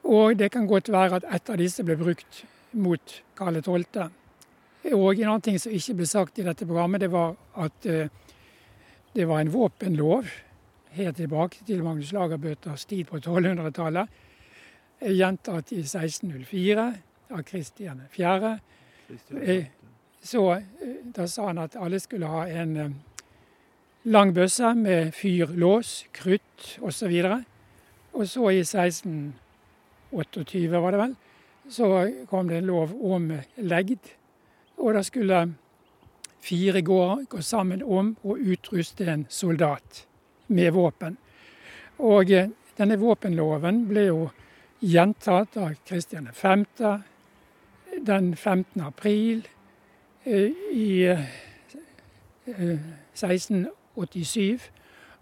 Og 0.05 0.39
det 0.39 0.51
kan 0.53 0.67
godt 0.67 0.93
være 0.93 1.21
at 1.21 1.29
et 1.35 1.51
av 1.51 1.59
disse 1.61 1.85
ble 1.85 1.97
brukt 1.97 2.45
mot 2.73 3.23
Karl 3.37 3.61
12. 3.63 4.11
Og 4.93 5.19
en 5.19 5.27
annen 5.27 5.45
ting 5.45 5.59
som 5.61 5.73
ikke 5.73 5.99
ble 5.99 6.07
sagt 6.09 6.39
i 6.39 6.47
dette 6.47 6.67
programmet, 6.67 7.03
det 7.03 7.11
var 7.13 7.35
at 7.61 7.87
uh, 7.87 8.07
det 9.15 9.27
var 9.29 9.41
en 9.41 9.53
våpenlov 9.53 10.31
helt 10.97 11.17
tilbake 11.17 11.65
til 11.67 11.83
Magnus 11.85 12.13
Lagerbøters 12.13 12.85
tid 12.85 13.05
på 13.05 13.21
1200-tallet. 13.21 14.09
Gjentatt 15.01 15.73
i 15.73 15.83
1604 15.83 16.87
av 17.31 17.43
Kristian 17.43 18.03
4. 18.13 18.59
Eh, 19.43 19.65
så 20.23 20.45
eh, 20.55 20.97
da 21.05 21.27
sa 21.29 21.47
han 21.47 21.63
at 21.63 21.77
alle 21.77 22.01
skulle 22.01 22.29
ha 22.31 22.45
en 22.47 23.01
lang 24.03 24.35
bøsse 24.35 24.75
med 24.75 25.13
fyrlås, 25.15 26.07
krutt 26.13 26.79
osv. 26.81 27.15
Og, 27.25 27.41
og 28.13 28.29
så 28.29 28.51
i 28.51 28.65
1628, 30.11 30.81
var 30.81 30.93
det 30.93 31.01
vel, 31.01 31.17
så 31.71 31.89
kom 32.31 32.49
det 32.49 32.61
en 32.61 32.71
lov 32.71 32.95
om 33.15 33.31
legd. 33.57 34.13
Og 34.81 34.95
da 34.97 35.03
skulle 35.07 35.43
fire 36.41 36.83
gårder 36.83 37.25
gå 37.29 37.43
sammen 37.45 37.83
om 37.83 38.15
å 38.23 38.37
utruste 38.37 39.05
en 39.13 39.27
soldat 39.29 40.07
med 40.49 40.73
våpen. 40.75 41.17
Og 42.01 42.31
eh, 42.33 42.49
denne 42.81 42.97
våpenloven 43.01 43.85
ble 43.91 44.07
jo 44.09 44.31
gjentatt 44.81 45.57
av 45.61 45.75
Kristian 45.85 46.29
5. 46.33 46.65
den 48.07 48.37
15. 48.37 48.81
april 48.81 49.49
eh, 50.25 50.51
i 50.73 51.17
1687. 52.47 54.41
Eh, 54.41 54.59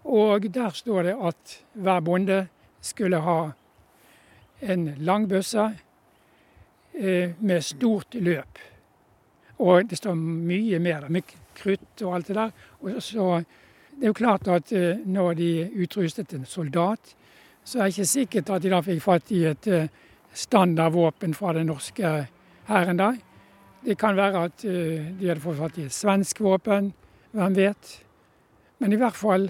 og 0.09 0.47
der 0.53 0.69
står 0.73 1.03
det 1.09 1.15
at 1.19 1.59
hver 1.73 1.99
bonde 1.99 2.47
skulle 2.81 3.19
ha 3.19 3.51
en 4.61 4.89
langbøsse 4.97 5.69
med 7.39 7.61
stort 7.63 8.15
løp. 8.19 8.59
Og 9.59 9.89
det 9.89 9.99
står 9.99 10.15
mye 10.15 10.79
mer, 10.79 11.07
med 11.11 11.27
krutt 11.59 12.03
og 12.05 12.15
alt 12.15 12.29
det 12.31 12.37
der. 12.37 12.51
Og 12.79 13.01
så, 13.03 13.29
det 13.91 14.07
er 14.07 14.13
jo 14.13 14.17
klart 14.17 14.47
at 14.47 14.71
eh, 14.75 15.01
når 15.05 15.33
de 15.39 15.49
utrustet 15.83 16.33
en 16.33 16.45
soldat, 16.47 17.15
så 17.63 17.79
er 17.79 17.89
det 17.89 17.97
ikke 17.97 18.13
sikkert 18.13 18.51
at 18.55 18.63
de 18.63 18.71
da 18.71 18.81
fikk 18.85 19.01
fatt 19.03 19.33
i 19.35 19.43
et 19.49 19.67
eh, 19.67 19.89
standardvåpen 20.33 21.35
fra 21.35 21.53
den 21.57 21.67
norske 21.67 22.13
hæren 22.69 23.01
der. 23.01 23.17
Det 23.83 23.97
kan 23.99 24.15
være 24.15 24.45
at 24.47 24.65
eh, 24.67 25.09
de 25.19 25.27
hadde 25.27 25.43
fått 25.43 25.59
fatt 25.59 25.79
i 25.79 25.87
et 25.89 25.95
svensk 25.95 26.39
våpen, 26.45 26.93
hvem 27.35 27.57
vet. 27.57 27.97
Men 28.79 28.95
i 28.95 28.99
hvert 28.99 29.17
fall 29.17 29.49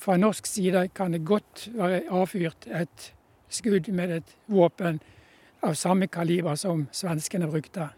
fra 0.00 0.16
norsk 0.16 0.46
side 0.48 0.88
kan 0.96 1.12
det 1.12 1.26
godt 1.28 1.68
være 1.76 2.06
avfyrt 2.10 2.66
et 2.72 3.10
skudd 3.54 3.88
med 3.94 4.12
et 4.18 4.36
våpen 4.50 5.00
av 5.64 5.74
samme 5.78 6.08
kaliber 6.12 6.56
som 6.60 6.86
svenskene 6.92 7.48
brukte. 7.48 7.88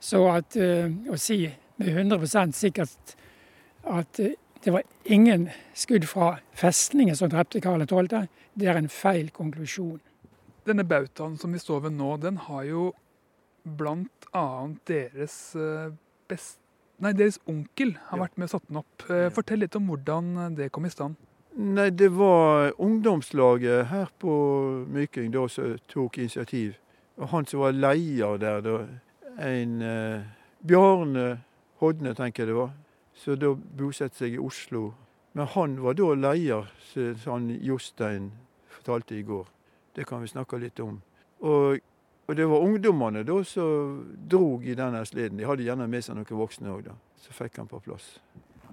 Så 0.00 0.22
at, 0.30 0.56
uh, 0.56 0.90
å 1.10 1.18
si 1.18 1.44
med 1.78 1.88
100 1.94 2.52
sikkert 2.54 3.14
at 3.86 4.20
uh, 4.22 4.34
det 4.64 4.74
var 4.74 4.82
ingen 5.04 5.48
skudd 5.78 6.06
fra 6.10 6.38
festningen 6.58 7.16
som 7.16 7.30
drepte 7.30 7.62
Karl 7.62 7.86
12., 7.86 8.26
det 8.58 8.66
er 8.66 8.78
en 8.78 8.90
feil 8.90 9.30
konklusjon. 9.30 10.00
Denne 10.66 10.84
bautaen 10.84 11.38
som 11.38 11.54
vi 11.54 11.60
står 11.62 11.86
ved 11.86 11.94
nå, 11.94 12.16
den 12.18 12.40
har 12.48 12.64
jo 12.66 12.90
annet 14.32 14.80
deres 14.90 15.54
uh, 15.56 15.92
best... 16.28 16.58
Nei, 16.98 17.12
deres 17.14 17.38
onkel 17.46 17.92
har 18.08 18.18
vært 18.18 18.34
med 18.34 18.48
og 18.48 18.50
satt 18.56 18.64
den 18.66 18.80
opp. 18.80 19.04
Fortell 19.36 19.60
litt 19.62 19.76
om 19.78 19.84
hvordan 19.86 20.56
det 20.58 20.66
kom 20.74 20.88
i 20.88 20.90
stand. 20.90 21.14
Nei, 21.58 21.90
det 21.90 22.08
var 22.08 22.72
ungdomslaget 22.78 23.86
her 23.86 24.06
på 24.18 24.32
Myking 24.86 25.32
da 25.34 25.48
som 25.50 25.72
tok 25.90 26.18
initiativ. 26.18 26.76
Og 27.16 27.28
han 27.28 27.46
som 27.46 27.64
var 27.64 27.74
leder 27.74 28.36
der 28.38 28.60
da, 28.62 28.76
en 29.42 29.82
eh, 29.82 30.22
Bjarne 30.62 31.40
Hodne, 31.82 32.14
tenker 32.14 32.44
jeg 32.44 32.52
det 32.52 32.56
var, 32.60 32.70
som 33.14 33.40
da 33.42 33.50
bosatte 33.58 34.20
seg 34.20 34.36
i 34.36 34.38
Oslo. 34.38 34.92
Men 35.34 35.50
han 35.50 35.76
var 35.82 35.98
da 35.98 36.14
leder, 36.14 36.70
som 37.24 37.50
Jostein 37.50 38.30
fortalte 38.70 39.18
i 39.18 39.26
går. 39.26 39.46
Det 39.96 40.06
kan 40.06 40.22
vi 40.22 40.30
snakke 40.30 40.62
litt 40.62 40.78
om. 40.78 41.00
Og, 41.40 41.78
og 42.28 42.36
det 42.38 42.46
var 42.46 42.68
ungdommene 42.70 43.26
da 43.26 43.42
som 43.42 44.04
drog 44.30 44.62
i 44.62 44.78
denne 44.78 45.02
sleden. 45.06 45.42
De 45.42 45.50
hadde 45.50 45.66
gjerne 45.66 45.90
med 45.90 46.06
seg 46.06 46.20
noen 46.20 46.38
voksne 46.38 46.70
òg, 46.70 46.86
da. 46.86 46.94
Så 47.18 47.34
fikk 47.34 47.58
han 47.58 47.66
på 47.66 47.82
plass. 47.82 48.20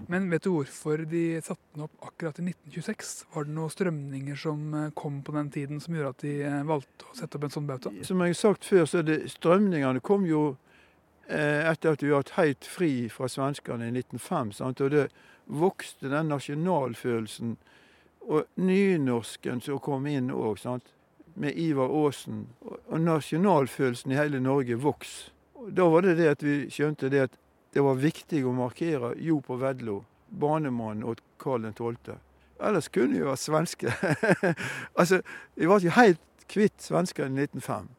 Men 0.08 0.28
vet 0.30 0.44
du 0.44 0.52
hvorfor 0.54 1.04
de 1.10 1.24
satte 1.44 1.62
den 1.74 1.86
opp 1.86 2.08
akkurat 2.10 2.40
i 2.40 2.46
1926? 2.50 3.14
Var 3.34 3.48
det 3.48 3.56
noen 3.56 3.74
strømninger 3.74 4.40
som 4.40 4.74
eh, 4.74 4.90
kom 4.98 5.22
på 5.26 5.36
den 5.36 5.52
tiden 5.54 5.82
som 5.84 5.96
gjorde 5.96 6.14
at 6.14 6.26
de 6.26 6.34
eh, 6.46 6.62
valgte 6.68 7.10
å 7.10 7.18
sette 7.18 7.40
opp 7.40 7.48
en 7.48 7.56
sånn 7.56 7.70
bauta? 7.70 7.94
Som 8.08 8.24
jeg 8.24 8.36
har 8.36 8.40
sagt 8.40 8.68
før, 8.68 8.86
så 8.90 9.02
er 9.02 9.08
det 9.10 9.20
strømningene 9.34 10.04
kom 10.06 10.28
jo 10.30 10.44
eh, 11.28 11.64
etter 11.70 11.96
at 11.96 12.04
vi 12.04 12.14
hatt 12.14 12.36
helt 12.40 12.68
fri 12.70 12.92
fra 13.14 13.30
svenskene 13.32 13.90
i 13.90 13.94
1905. 13.96 14.56
Sant? 14.60 14.84
Og 14.84 14.92
det 14.94 15.08
vokste 15.46 16.12
den 16.12 16.32
nasjonalfølelsen 16.34 17.56
og 18.26 18.50
nynorsken 18.58 19.62
som 19.62 19.82
kom 19.84 20.08
inn 20.10 20.32
òg, 20.34 20.60
med 21.36 21.58
Ivar 21.60 21.92
Aasen. 21.92 22.46
Og 22.64 23.00
nasjonalfølelsen 23.02 24.14
i 24.14 24.20
hele 24.20 24.40
Norge 24.44 24.78
vokste. 24.80 25.32
Da 25.66 25.88
var 25.90 26.06
det 26.06 26.18
det 26.20 26.28
at 26.30 26.44
vi 26.46 26.56
skjønte 26.70 27.10
det 27.10 27.24
at 27.26 27.38
det 27.76 27.84
var 27.84 27.98
viktig 28.00 28.40
å 28.48 28.54
markere 28.56 29.12
Jo 29.20 29.42
på 29.44 29.58
Vedlo, 29.60 29.98
banemannen 30.32 31.04
og 31.04 31.20
Karl 31.42 31.68
12. 31.68 32.16
Ellers 32.64 32.88
kunne 32.88 33.18
vi 33.18 33.26
vært 33.28 33.42
svenske. 33.44 33.92
altså, 35.00 35.20
vi 35.60 35.68
var 35.68 35.84
ikke 35.84 35.98
helt 35.98 36.48
kvitt 36.48 36.80
svenskene 36.80 37.44
i 37.44 37.50
1905. 37.50 37.90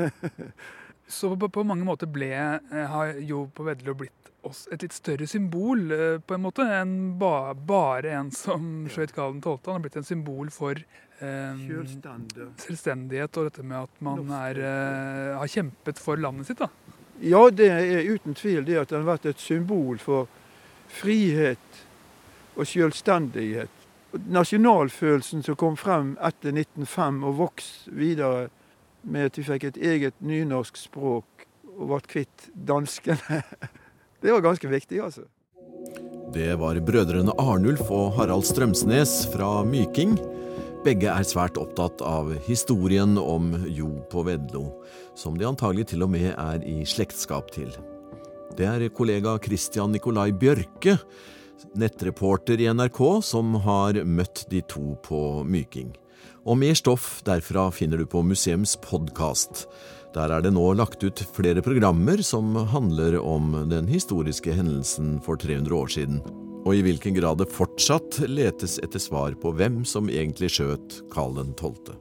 Så 1.10 1.30
på, 1.38 1.48
på, 1.50 1.62
mange 1.66 1.86
måter 1.86 2.10
ble, 2.10 2.32
eh, 2.34 2.90
har 2.90 3.16
Jo 3.26 3.44
på 3.54 3.66
Vedlo 3.66 3.94
blitt 3.98 4.30
et 4.72 4.82
litt 4.82 4.94
større 4.96 5.26
symbol 5.28 5.90
eh, 5.92 6.18
på 6.22 6.34
en 6.34 6.42
måte 6.42 6.64
enn 6.64 6.94
ba, 7.20 7.52
bare 7.54 8.14
en 8.16 8.30
som 8.34 8.86
skjøt 8.90 9.12
Karl 9.14 9.36
12. 9.38 9.58
Han 9.66 9.78
har 9.78 9.84
blitt 9.84 9.98
en 10.00 10.06
symbol 10.06 10.50
for 10.54 10.78
eh, 10.78 11.66
selvstendighet 12.64 13.36
og 13.36 13.50
dette 13.50 13.66
med 13.66 13.84
at 13.84 14.06
man 14.06 14.32
er, 14.40 14.62
eh, 14.64 15.36
har 15.38 15.54
kjempet 15.54 16.02
for 16.02 16.18
landet 16.18 16.50
sitt. 16.50 16.62
da. 16.62 16.98
Ja, 17.20 17.50
det 17.52 17.68
er 17.68 18.06
uten 18.08 18.34
tvil 18.34 18.64
det 18.64 18.78
at 18.80 18.92
den 18.92 19.02
har 19.02 19.12
vært 19.14 19.28
et 19.28 19.42
symbol 19.42 19.98
for 20.00 20.28
frihet 20.90 21.82
og 22.56 22.64
selvstendighet. 22.68 23.72
Nasjonalfølelsen 24.32 25.44
som 25.46 25.58
kom 25.58 25.76
frem 25.78 26.14
etter 26.16 26.54
1905 26.54 27.20
og 27.28 27.36
vokste 27.42 27.92
videre 27.94 28.48
med 29.02 29.30
at 29.30 29.38
vi 29.38 29.44
fikk 29.46 29.68
et 29.68 29.78
eget 29.92 30.16
nynorsk 30.24 30.80
språk 30.80 31.46
og 31.76 31.92
ble 31.92 32.00
kvitt 32.08 32.48
danskene. 32.54 33.42
Det 34.20 34.34
var 34.34 34.42
ganske 34.44 34.68
viktig, 34.68 34.98
altså. 35.00 35.22
Det 36.34 36.52
var 36.60 36.76
brødrene 36.84 37.32
Arnulf 37.40 37.88
og 37.88 38.18
Harald 38.18 38.44
Strømsnes 38.44 39.22
fra 39.32 39.62
Myking. 39.64 40.18
Begge 40.80 41.10
er 41.12 41.26
svært 41.28 41.58
opptatt 41.60 42.00
av 42.00 42.30
historien 42.46 43.18
om 43.20 43.50
Jo 43.68 43.90
på 44.08 44.22
Vedlo, 44.24 44.62
som 45.12 45.36
de 45.36 45.44
antagelig 45.44 45.90
til 45.90 46.06
og 46.06 46.08
med 46.14 46.30
er 46.30 46.64
i 46.64 46.78
slektskap 46.88 47.50
til. 47.52 47.68
Det 48.56 48.64
er 48.64 48.86
kollega 48.96 49.34
Christian 49.44 49.92
Nikolai 49.92 50.30
Bjørke, 50.32 50.96
nettreporter 51.76 52.64
i 52.64 52.70
NRK, 52.72 53.02
som 53.20 53.60
har 53.60 54.00
møtt 54.08 54.46
de 54.48 54.64
to 54.64 54.96
på 55.04 55.44
Myking. 55.44 55.92
Og 56.48 56.56
mer 56.62 56.72
stoff 56.72 57.18
derfra 57.28 57.68
finner 57.76 58.00
du 58.00 58.08
på 58.08 58.24
museums 58.24 58.78
podkast. 58.80 59.66
Der 60.16 60.32
er 60.32 60.40
det 60.40 60.56
nå 60.56 60.64
lagt 60.80 61.04
ut 61.04 61.20
flere 61.36 61.60
programmer 61.60 62.24
som 62.24 62.56
handler 62.72 63.20
om 63.20 63.52
den 63.68 63.92
historiske 63.92 64.56
hendelsen 64.56 65.18
for 65.28 65.36
300 65.36 65.76
år 65.76 65.92
siden 66.00 66.24
og 66.60 66.76
i 66.76 66.82
hvilken 66.84 67.16
grad 67.16 67.40
det 67.40 67.48
fortsatt 67.52 68.20
letes 68.28 68.76
etter 68.84 69.00
svar 69.00 69.34
på 69.40 69.52
hvem 69.56 69.80
som 69.88 70.10
egentlig 70.12 70.50
skjøt 70.58 71.00
Karl 71.12 71.38
12. 71.40 71.94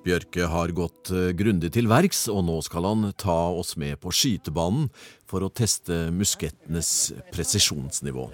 Bjørke 0.00 0.46
har 0.48 0.72
gått 0.72 1.10
eh, 1.12 1.32
grundig 1.36 1.74
til 1.74 1.90
verks, 1.90 2.24
og 2.32 2.46
nå 2.46 2.56
skal 2.64 2.88
han 2.88 3.10
ta 3.20 3.52
oss 3.52 3.74
med 3.80 4.00
på 4.00 4.12
skytebanen 4.16 4.88
for 5.28 5.44
å 5.44 5.52
teste 5.52 6.08
muskettenes 6.14 7.12
presisjonsnivå. 7.34 8.30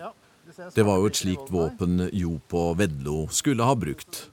Det 0.76 0.86
var 0.86 1.02
jo 1.02 1.10
et 1.10 1.18
slikt 1.18 1.50
våpen 1.52 2.06
Jo 2.14 2.38
på 2.46 2.68
Vedlo 2.78 3.26
skulle 3.34 3.66
ha 3.66 3.74
brukt. 3.74 4.28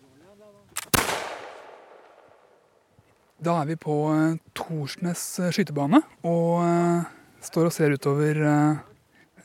Da 3.44 3.58
er 3.64 3.74
vi 3.74 3.82
på 3.82 3.98
eh, 4.14 4.40
Torsnes 4.54 5.26
eh, 5.42 5.52
skytebane 5.58 6.06
og 6.30 6.62
står 7.44 7.68
og 7.68 7.76
ser 7.76 7.98
utover 7.98 8.38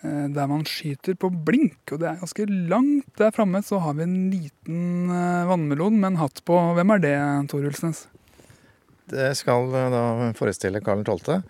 der 0.03 0.47
man 0.47 0.63
skyter 0.69 1.17
på 1.19 1.31
blink. 1.33 1.81
Og 1.91 1.99
det 1.99 2.07
er 2.11 2.21
ganske 2.21 2.47
langt 2.71 3.09
der 3.19 3.33
framme 3.35 3.63
så 3.67 3.81
har 3.83 3.97
vi 3.99 4.05
en 4.07 4.29
liten 4.31 5.11
eh, 5.11 5.49
vannmelon 5.49 5.99
med 5.99 6.13
en 6.13 6.21
hatt 6.23 6.43
på. 6.47 6.59
Hvem 6.79 6.95
er 6.95 7.03
det, 7.03 7.17
Tor 7.51 7.67
Ulsnes? 7.67 8.05
Det 9.11 9.33
skal 9.39 9.73
eh, 9.73 9.91
da 9.95 10.31
forestille 10.39 10.83
Karl 10.85 11.03
12. 11.03 11.43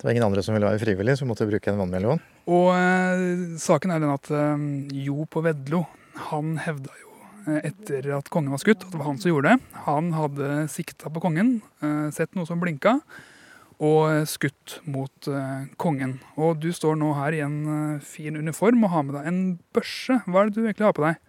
Det 0.00 0.06
var 0.06 0.14
ingen 0.14 0.24
andre 0.30 0.42
som 0.44 0.56
ville 0.56 0.70
være 0.70 0.80
frivillig, 0.80 1.18
så 1.18 1.26
vi 1.26 1.32
måtte 1.34 1.48
bruke 1.50 1.72
en 1.72 1.82
vannmelon. 1.82 2.24
Og 2.48 2.72
eh, 2.72 3.56
saken 3.60 3.92
er 3.92 4.02
den 4.02 4.14
at 4.14 4.32
eh, 4.32 4.66
Jo 5.04 5.28
på 5.28 5.44
Vedlo, 5.44 5.84
han 6.30 6.56
hevda 6.64 6.96
jo 7.02 7.08
etter 7.50 8.04
at 8.14 8.28
kongen 8.30 8.52
var 8.52 8.60
skutt, 8.62 8.84
at 8.84 8.92
det 8.92 8.98
var 9.00 9.08
han 9.08 9.18
som 9.18 9.30
gjorde 9.32 9.54
det. 9.54 9.76
Han 9.86 10.10
hadde 10.14 10.64
sikta 10.70 11.10
på 11.12 11.22
kongen, 11.24 11.58
eh, 11.82 12.08
sett 12.14 12.36
noe 12.36 12.48
som 12.48 12.60
blinka 12.62 12.98
og 13.80 14.28
skutt 14.28 14.76
mot 14.84 15.28
uh, 15.32 15.64
kongen. 15.80 16.18
Og 16.36 16.60
du 16.60 16.68
står 16.76 16.98
nå 17.00 17.14
her 17.16 17.36
i 17.38 17.42
en 17.44 17.58
uh, 17.64 18.04
fin 18.04 18.36
uniform 18.36 18.84
og 18.84 18.92
har 18.92 19.06
med 19.08 19.16
deg 19.16 19.30
en 19.30 19.42
børse. 19.74 20.20
Hva 20.26 20.42
er 20.42 20.50
det 20.50 20.58
du 20.58 20.66
egentlig 20.66 20.88
har 20.90 20.96
på 20.96 21.06
deg? 21.06 21.20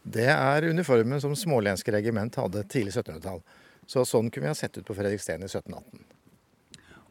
Det 0.00 0.28
er 0.32 0.68
uniformen 0.68 1.20
som 1.20 1.36
smålenske 1.36 1.92
regiment 1.92 2.36
hadde 2.40 2.66
tidlig 2.68 2.94
1700-tall. 2.94 3.40
Så 3.88 4.04
sånn 4.08 4.28
kunne 4.30 4.48
vi 4.48 4.52
ha 4.52 4.56
sett 4.56 4.76
ut 4.78 4.86
på 4.86 4.96
Fredriksten 4.96 5.40
i 5.42 5.48
1718. 5.48 6.04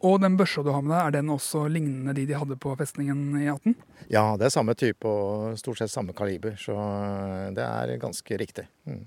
Og 0.08 0.22
den 0.24 0.38
børsa 0.40 0.64
du 0.64 0.70
har 0.72 0.84
med 0.86 0.94
deg, 0.94 1.02
er 1.02 1.16
den 1.18 1.32
også 1.34 1.66
lignende 1.68 2.14
de 2.16 2.24
de 2.30 2.38
hadde 2.40 2.56
på 2.62 2.72
festningen 2.80 3.34
i 3.42 3.50
18? 3.52 3.76
Ja, 4.08 4.24
det 4.40 4.48
er 4.48 4.54
samme 4.54 4.76
type 4.80 5.10
og 5.10 5.58
stort 5.60 5.82
sett 5.82 5.92
samme 5.92 6.16
kaliber, 6.16 6.56
så 6.62 6.78
eh, 6.78 7.50
det 7.58 7.66
er 7.66 8.00
ganske 8.00 8.38
riktig. 8.40 8.64
Mm. 8.88 9.04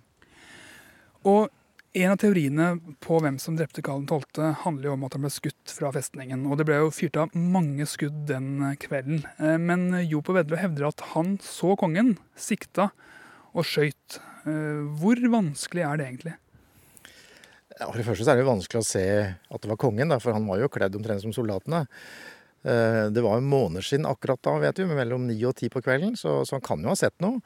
Og 1.33 1.49
en 1.93 2.13
av 2.15 2.17
teoriene 2.21 2.69
på 3.05 3.19
hvem 3.21 3.37
som 3.43 3.57
drepte 3.59 3.83
Karl 3.85 4.05
12., 4.07 4.41
handler 4.65 4.89
jo 4.89 4.95
om 4.97 5.07
at 5.07 5.17
han 5.17 5.25
ble 5.27 5.33
skutt 5.33 5.75
fra 5.77 5.91
festningen. 5.93 6.47
Og 6.49 6.57
det 6.57 6.67
ble 6.69 6.79
jo 6.81 6.93
fyrt 6.95 7.19
av 7.21 7.35
mange 7.37 7.85
skudd 7.91 8.23
den 8.31 8.63
kvelden. 8.81 9.27
Eh, 9.37 9.59
men 9.61 9.91
Jo 10.09 10.23
på 10.25 10.37
hevder 10.37 10.89
at 10.89 11.05
han 11.13 11.37
så 11.45 11.77
kongen, 11.77 12.17
sikta 12.33 12.91
og 13.53 13.69
skøyt. 13.69 14.21
Eh, 14.49 14.81
hvor 15.03 15.21
vanskelig 15.37 15.85
er 15.85 16.01
det 16.01 16.09
egentlig? 16.09 16.37
Ja, 17.79 17.89
for 17.89 18.01
det 18.01 18.07
første 18.07 18.29
er 18.29 18.39
det 18.39 18.45
jo 18.45 18.53
vanskelig 18.53 18.81
å 18.81 18.89
se 18.89 19.07
at 19.33 19.63
det 19.63 19.71
var 19.71 19.81
kongen, 19.81 20.13
for 20.21 20.37
han 20.37 20.49
var 20.49 20.61
jo 20.61 20.73
kledd 20.73 20.97
omtrent 20.97 21.25
som 21.25 21.35
soldatene. 21.37 21.85
Eh, 22.63 23.05
det 23.13 23.25
var 23.25 23.37
en 23.37 23.83
siden 23.83 24.07
akkurat 24.07 24.41
da, 24.43 24.57
vet 24.63 24.79
vi, 24.79 24.87
mellom 24.87 25.27
ni 25.27 25.37
og 25.45 25.57
ti 25.59 25.69
på 25.69 25.83
kvelden, 25.83 26.17
så 26.17 26.41
han 26.51 26.65
kan 26.65 26.81
jo 26.81 26.93
ha 26.93 26.97
sett 26.97 27.19
noe. 27.21 27.41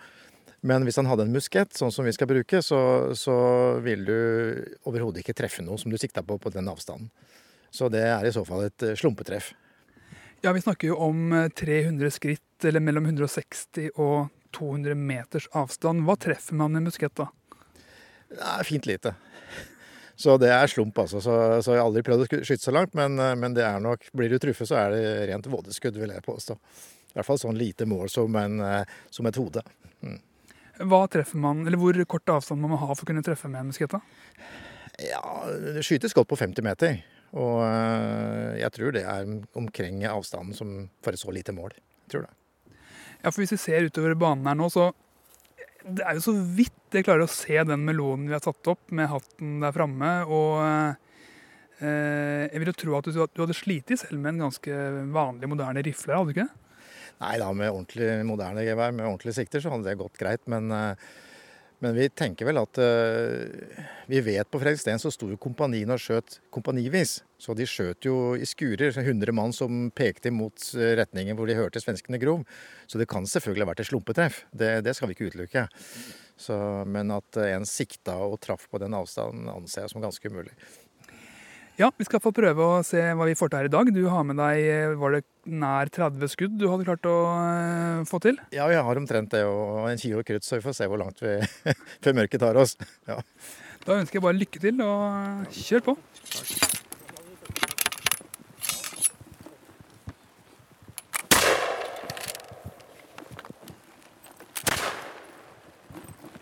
Men 0.67 0.83
hvis 0.83 0.99
han 0.99 1.07
hadde 1.07 1.27
en 1.27 1.35
muskett, 1.35 1.77
sånn 1.79 1.93
som 1.95 2.07
vi 2.07 2.15
skal 2.15 2.27
bruke, 2.31 2.59
så, 2.65 2.79
så 3.15 3.37
vil 3.85 4.03
du 4.09 4.17
overhodet 4.89 5.23
ikke 5.23 5.37
treffe 5.39 5.63
noe 5.63 5.79
som 5.79 5.93
du 5.93 5.99
sikta 6.01 6.25
på 6.27 6.41
på 6.43 6.51
den 6.51 6.67
avstanden. 6.73 7.13
Så 7.71 7.91
det 7.93 8.03
er 8.09 8.27
i 8.27 8.33
så 8.35 8.43
fall 8.47 8.67
et 8.67 8.83
eh, 8.83 8.97
slumpetreff. 8.99 9.53
Ja, 10.43 10.51
vi 10.57 10.65
snakker 10.65 10.91
jo 10.91 10.97
om 11.07 11.31
300 11.55 12.09
eh, 12.09 12.15
skritt, 12.15 12.65
eller 12.67 12.83
mellom 12.83 13.07
160 13.07 13.93
og 13.95 14.33
200 14.57 14.99
meters 14.99 15.47
avstand. 15.55 16.03
Hva 16.07 16.17
treffer 16.19 16.59
man 16.59 16.75
med 16.75 16.89
muskett 16.89 17.15
da? 17.19 17.29
Er 18.35 18.67
fint 18.67 18.89
lite. 18.91 19.15
Så 20.19 20.35
det 20.41 20.51
er 20.51 20.71
slump, 20.73 20.99
altså. 20.99 21.21
Så, 21.23 21.35
så 21.63 21.77
jeg 21.77 21.83
har 21.83 21.87
aldri 21.87 22.03
prøvd 22.07 22.25
å 22.25 22.41
skyte 22.41 22.65
så 22.65 22.75
langt, 22.75 22.97
men, 22.99 23.21
eh, 23.23 23.37
men, 23.39 23.55
det 23.55 23.67
er 23.69 23.83
nok 23.85 24.09
Blir 24.17 24.35
du 24.35 24.41
truffet, 24.43 24.67
så 24.67 24.81
er 24.83 24.97
det 24.97 25.03
rent 25.31 25.51
vådeskudd, 25.53 26.01
vil 26.01 26.17
jeg 26.17 26.27
påstå. 26.27 26.59
I 27.13 27.21
hvert 27.21 27.29
fall 27.29 27.45
sånn 27.45 27.61
lite 27.61 27.87
mål 27.87 28.11
som, 28.13 28.35
en, 28.41 28.59
som 29.15 29.29
et 29.29 29.39
hode. 29.39 29.63
Mm. 30.05 30.19
Hva 30.85 31.07
treffer 31.09 31.41
man, 31.41 31.65
eller 31.67 31.81
Hvor 31.81 31.99
kort 32.05 32.33
avstand 32.37 32.61
må 32.61 32.69
man 32.69 32.83
ha 32.83 32.93
for 32.93 33.07
å 33.07 33.11
kunne 33.11 33.25
treffe 33.25 33.49
med 33.49 33.63
en 33.63 33.71
musketta? 33.73 34.03
Ja, 35.01 35.45
Det 35.77 35.85
skytes 35.85 36.17
godt 36.17 36.29
på 36.29 36.39
50 36.41 36.65
meter. 36.65 36.99
Og 37.37 37.61
eh, 37.67 38.61
jeg 38.63 38.73
tror 38.77 38.95
det 38.95 39.05
er 39.09 39.27
omkring 39.59 40.05
avstanden 40.09 40.57
som 40.57 40.77
for 41.05 41.17
et 41.17 41.21
så 41.21 41.33
lite 41.35 41.55
mål. 41.57 41.75
Jeg 42.07 42.15
tror 42.15 42.27
det. 42.27 42.77
Ja, 43.23 43.33
for 43.33 43.43
Hvis 43.43 43.57
vi 43.57 43.61
ser 43.61 43.89
utover 43.89 44.15
banen 44.19 44.47
her 44.47 44.57
nå, 44.59 44.69
så 44.73 44.93
det 45.87 46.03
er 46.03 46.19
jo 46.19 46.25
så 46.25 46.35
vidt 46.35 46.95
jeg 46.97 47.07
klarer 47.07 47.27
å 47.27 47.31
se 47.31 47.59
den 47.67 47.85
melonen 47.87 48.27
vi 48.27 48.35
har 48.35 48.43
tatt 48.43 48.71
opp 48.73 48.93
med 48.95 49.11
hatten 49.11 49.59
der 49.63 49.75
framme. 49.75 50.13
Og 50.27 50.63
eh, 50.65 52.47
jeg 52.47 52.63
vil 52.63 52.71
jo 52.73 52.79
tro 52.81 52.97
at 52.99 53.09
du, 53.09 53.19
du 53.21 53.43
hadde 53.43 53.59
slitt 53.59 53.93
selv 53.95 54.17
med 54.21 54.35
en 54.35 54.47
ganske 54.47 54.79
vanlig, 55.15 55.51
moderne 55.51 55.85
rifle, 55.85 56.17
hadde 56.17 56.33
du 56.33 56.37
ikke 56.37 56.47
det? 56.47 56.66
Nei 57.23 57.37
da, 57.41 57.53
med 57.57 57.73
ordentlig 57.73 58.11
moderne 58.29 58.65
gevær 58.67 58.93
med 58.93 59.07
ordentlige 59.09 59.39
sikter 59.39 59.63
så 59.63 59.73
hadde 59.73 59.89
det 59.89 60.01
gått 60.01 60.19
greit. 60.21 60.43
Men, 60.53 60.69
eh, 60.73 61.07
men 61.81 61.97
vi 61.97 62.09
tenker 62.09 62.49
vel 62.49 62.57
at 62.57 62.79
uh, 62.81 63.83
Vi 64.09 64.21
vet 64.25 64.49
på 64.49 64.57
Fredriksten 64.63 64.97
så 64.97 65.11
sto 65.13 65.27
jo 65.29 65.37
kompaniene 65.37 65.93
og 65.93 66.01
skjøt 66.01 66.39
kompanivis. 66.53 67.19
Så 67.37 67.53
de 67.57 67.67
skjøt 67.69 68.09
jo 68.09 68.33
i 68.33 68.49
skurer. 68.49 68.97
100 68.97 69.33
mann 69.37 69.53
som 69.53 69.91
pekte 69.93 70.33
mot 70.33 70.57
eh, 70.77 70.95
retningen 71.01 71.37
hvor 71.37 71.49
de 71.49 71.59
hørte 71.59 71.83
svenskene 71.83 72.21
grov. 72.21 72.47
Så 72.89 73.01
det 73.01 73.09
kan 73.13 73.29
selvfølgelig 73.29 73.67
ha 73.67 73.71
vært 73.73 73.85
et 73.85 73.91
slumpetreff. 73.91 74.45
Det, 74.53 74.73
det 74.85 74.97
skal 74.97 75.11
vi 75.11 75.19
ikke 75.19 75.29
utelukke. 75.33 75.67
Så, 76.41 76.57
men 76.89 77.13
at 77.13 77.41
en 77.45 77.69
sikta 77.69 78.17
og 78.25 78.41
traff 78.45 78.69
på 78.73 78.81
den 78.81 78.97
avstanden 78.97 79.49
anser 79.53 79.85
jeg 79.85 79.93
som 79.93 80.05
ganske 80.05 80.33
umulig. 80.33 80.57
Ja, 81.77 81.91
vi 81.93 82.09
skal 82.09 82.25
få 82.25 82.33
prøve 82.33 82.65
å 82.65 82.85
se 82.85 83.03
hva 83.13 83.29
vi 83.29 83.37
får 83.37 83.53
til 83.53 83.61
her 83.61 83.69
i 83.69 83.73
dag. 83.73 83.93
Du 83.93 84.07
har 84.09 84.25
med 84.25 84.41
deg 84.41 84.97
var 84.97 85.13
det 85.13 85.27
nær 85.47 85.91
30 85.93 86.31
skudd 86.33 86.57
du 86.59 86.67
hadde 86.71 86.87
klart 86.89 87.07
å 87.09 87.17
eh, 87.39 88.05
få 88.09 88.21
til? 88.23 88.39
Ja, 88.55 88.67
jeg 88.73 88.83
har 88.87 89.01
omtrent 89.01 89.33
det 89.35 89.45
og 89.47 89.87
en 89.91 90.01
kilo 90.01 90.25
krutt, 90.27 90.47
så 90.47 90.59
vi 90.59 90.65
får 90.67 90.77
se 90.81 90.89
hvor 90.91 91.01
langt 91.01 91.23
vi 91.23 91.39
før 92.05 92.19
mørket 92.21 92.43
tar 92.43 92.59
oss. 92.61 92.77
Ja. 93.09 93.21
Da 93.87 94.01
ønsker 94.01 94.19
jeg 94.19 94.27
bare 94.27 94.41
lykke 94.41 94.63
til, 94.63 94.83
og 94.83 95.55
kjør 95.55 95.93
på. 95.93 95.97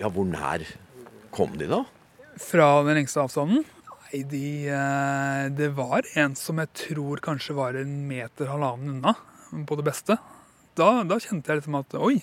Ja, 0.00 0.10
hvor 0.12 0.26
nær 0.28 0.64
kom 1.32 1.54
de, 1.56 1.68
da? 1.70 1.84
Fra 2.40 2.66
den 2.84 2.98
lengste 2.98 3.22
avstanden? 3.22 3.62
Nei, 4.04 4.20
de, 4.28 4.68
eh, 4.68 5.46
det 5.56 5.70
var 5.74 6.04
en 6.20 6.34
som 6.36 6.60
jeg 6.60 6.72
tror 6.76 7.22
kanskje 7.24 7.56
var 7.56 7.78
en 7.80 7.94
meter, 8.08 8.50
halvannen 8.52 8.98
unna, 8.98 9.14
på 9.64 9.78
det 9.80 9.86
beste. 9.86 10.18
Da, 10.76 10.88
da 11.08 11.16
kjente 11.22 11.50
jeg 11.50 11.62
liksom 11.62 11.78
at 11.78 11.96
oi, 11.96 12.18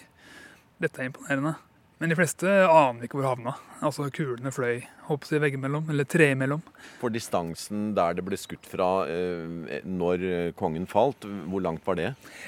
dette 0.84 1.02
er 1.02 1.10
imponerende. 1.10 1.56
Men 2.02 2.10
de 2.10 2.16
fleste 2.18 2.50
aner 2.66 3.06
ikke 3.06 3.20
hvor 3.20 3.28
havna. 3.30 3.52
Altså 3.86 4.08
kulene 4.14 4.50
fløy 4.54 4.80
hoppsi 5.06 5.38
veggimellom, 5.42 5.86
eller 5.94 6.06
tre 6.10 6.32
imellom. 6.34 6.64
For 6.98 7.14
distansen 7.14 7.92
der 7.98 8.16
det 8.18 8.24
ble 8.26 8.38
skutt 8.42 8.66
fra 8.70 8.88
eh, 9.10 9.84
når 9.86 10.24
kongen 10.58 10.88
falt, 10.90 11.28
hvor 11.52 11.62
langt 11.62 11.86
var 11.86 12.00
det? 12.00 12.08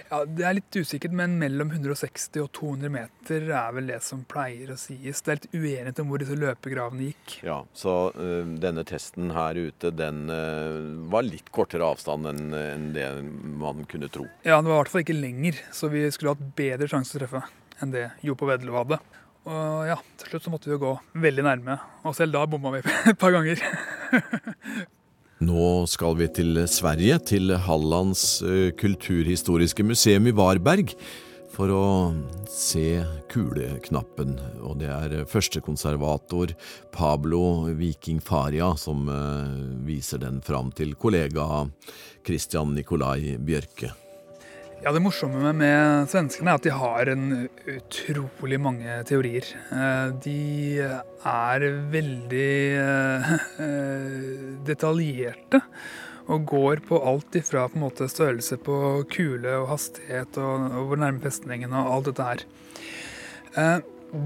Ja, 0.10 0.24
Det 0.26 0.48
er 0.48 0.58
litt 0.58 0.78
usikkert, 0.80 1.14
men 1.14 1.38
mellom 1.42 1.70
160 1.74 2.42
og 2.42 2.50
200 2.58 2.94
meter 2.98 3.48
er 3.54 3.78
vel 3.78 3.94
det 3.94 4.02
som 4.06 4.26
pleier 4.30 4.74
å 4.74 4.80
sies. 4.80 5.22
Det 5.22 5.36
er 5.36 5.42
litt 5.42 5.50
uenighet 5.54 6.02
om 6.02 6.10
hvor 6.10 6.24
disse 6.24 6.38
løpegravene 6.40 7.12
gikk. 7.12 7.38
Ja, 7.46 7.62
Så 7.78 7.98
eh, 8.18 8.54
denne 8.64 8.86
testen 8.90 9.36
her 9.38 9.60
ute, 9.60 9.94
den 9.94 10.24
eh, 10.34 10.80
var 11.14 11.30
litt 11.30 11.54
kortere 11.54 11.94
avstand 11.94 12.30
enn 12.34 12.58
enn 12.58 12.90
det 12.96 13.06
man 13.62 13.86
kunne 13.90 14.10
tro? 14.10 14.26
Ja, 14.42 14.58
det 14.58 14.70
var 14.70 14.80
i 14.80 14.82
hvert 14.82 14.94
fall 14.94 15.06
ikke 15.06 15.22
lenger, 15.22 15.62
så 15.74 15.94
vi 15.94 16.08
skulle 16.14 16.34
hatt 16.34 16.48
bedre 16.58 16.90
sjanse 16.90 17.14
til 17.14 17.22
å 17.22 17.28
treffe 17.28 17.46
enn 17.84 17.94
det 17.94 18.08
Jopo 18.24 18.46
på 18.46 18.52
Vedlo 18.54 18.78
hadde. 18.80 19.00
Og 19.44 19.88
ja, 19.90 19.98
til 20.20 20.32
slutt 20.32 20.46
så 20.46 20.54
måtte 20.54 20.70
vi 20.70 20.78
jo 20.78 20.82
gå 20.86 20.94
veldig 21.24 21.44
nærme, 21.44 21.78
og 22.08 22.16
selv 22.16 22.38
da 22.38 22.46
bomma 22.48 22.78
vi 22.78 22.84
et 23.12 23.20
par 23.20 23.36
ganger. 23.36 23.60
Nå 25.44 25.68
skal 25.92 26.16
vi 26.20 26.30
til 26.32 26.62
Sverige, 26.72 27.20
til 27.34 27.52
Hallands 27.66 28.42
eh, 28.48 28.72
kulturhistoriske 28.80 29.84
museum 29.84 30.30
i 30.30 30.36
Varberg, 30.36 30.94
for 31.54 31.70
å 31.70 31.88
se 32.50 33.04
kuleknappen. 33.34 34.38
Og 34.64 34.80
det 34.80 34.90
er 34.90 35.28
førstekonservator 35.30 36.56
Pablo 36.96 37.68
Viking 37.78 38.24
Faria 38.24 38.72
som 38.80 39.10
eh, 39.12 39.60
viser 39.86 40.24
den 40.24 40.40
fram 40.46 40.72
til 40.72 40.96
kollega 40.96 41.66
Christian 42.24 42.74
Nikolai 42.78 43.36
Bjørke. 43.44 43.92
Ja, 44.84 44.92
Det 44.92 45.00
morsomme 45.00 45.54
med 45.56 46.10
svenskene 46.12 46.52
er 46.52 46.58
at 46.60 46.66
de 46.66 46.72
har 46.76 47.08
en 47.08 47.28
utrolig 47.72 48.58
mange 48.60 48.98
teorier. 49.08 49.46
Eh, 49.72 50.10
de 50.26 50.82
er 50.84 51.64
veldig 51.94 52.50
eh, 52.82 53.30
detaljerte 54.68 55.62
og 56.28 56.44
går 56.52 56.84
på 56.90 57.00
alt 57.00 57.38
ifra 57.40 57.64
på 57.72 57.80
en 57.80 57.86
måte 57.86 58.10
størrelse 58.12 58.58
på 58.66 58.76
kule 59.14 59.56
og 59.62 59.70
hastighet 59.72 60.36
og, 60.44 60.68
hvor 60.90 61.00
nærme 61.00 61.24
festningen 61.24 61.72
og 61.72 61.94
alt 61.94 62.12
dette 62.12 62.28
her. 62.28 62.44
Eh, 63.56 63.78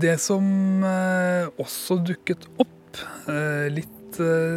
det 0.02 0.16
som 0.26 0.82
også 1.62 2.02
dukket 2.02 2.50
opp 2.58 3.06
litt 3.70 3.97
Eh, 4.20 4.56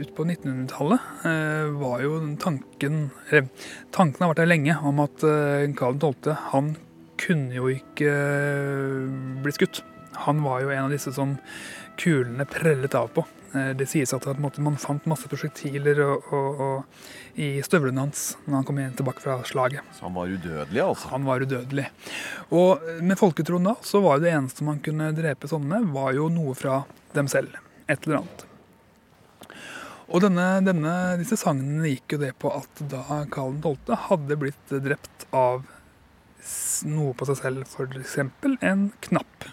ut 0.00 0.14
på 0.16 0.24
1900-tallet 0.24 1.00
eh, 1.24 1.70
var 1.80 2.02
jo 2.02 2.18
tanken 2.40 3.08
Tanken 3.92 4.22
har 4.22 4.30
vært 4.30 4.42
der 4.42 4.50
lenge 4.50 4.76
om 4.86 5.02
at 5.04 5.24
eh, 5.26 5.66
Karl 5.76 5.98
12. 5.98 6.30
han 6.52 6.74
kunne 7.18 7.56
jo 7.56 7.66
ikke 7.72 8.12
bli 9.42 9.54
skutt. 9.56 9.82
Han 10.28 10.44
var 10.44 10.62
jo 10.62 10.70
en 10.70 10.86
av 10.86 10.94
disse 10.94 11.12
som 11.14 11.34
kulene 11.98 12.46
prellet 12.48 12.94
av 12.94 13.10
på. 13.10 13.24
Det 13.48 13.88
sies 13.88 14.12
at 14.14 14.26
man 14.38 14.76
fant 14.78 15.06
masse 15.08 15.26
prosjektiler 15.26 15.98
og, 16.04 16.28
og, 16.36 16.60
og, 16.62 17.06
i 17.40 17.62
støvlene 17.64 18.04
hans 18.04 18.36
når 18.44 18.58
han 18.58 18.66
kom 18.68 18.78
igjen 18.78 18.94
tilbake 19.00 19.24
fra 19.24 19.38
slaget. 19.48 19.88
Så 19.96 20.06
han 20.06 20.14
var 20.14 20.30
udødelig, 20.30 20.82
altså? 20.84 21.10
Han 21.14 21.26
var 21.26 21.42
udødelig. 21.42 21.88
Og 22.54 22.86
med 23.02 23.18
folketroen 23.18 23.72
da, 23.72 23.74
så 23.82 24.04
var 24.04 24.18
jo 24.18 24.28
det 24.28 24.36
eneste 24.36 24.68
man 24.68 24.84
kunne 24.84 25.10
drepe 25.16 25.50
sånne 25.50 25.80
var 25.96 26.12
jo 26.18 26.28
noe 26.30 26.54
fra 26.58 26.84
dem 27.18 27.32
selv. 27.32 27.56
Et 27.88 27.98
eller 28.04 28.20
annet. 28.20 28.47
Og 30.08 30.22
denne, 30.24 30.46
denne, 30.64 30.92
disse 31.20 31.36
sagnene 31.36 31.90
gikk 31.90 32.14
jo 32.14 32.20
det 32.22 32.30
på 32.40 32.48
at 32.56 32.80
da 32.88 33.02
Karl 33.32 33.58
12. 33.60 33.92
hadde 34.08 34.38
blitt 34.40 34.72
drept 34.84 35.26
av 35.36 35.66
noe 36.88 37.12
på 37.12 37.28
seg 37.28 37.40
selv, 37.42 37.66
f.eks. 37.68 38.16
en 38.64 38.86
knapp. 39.04 39.48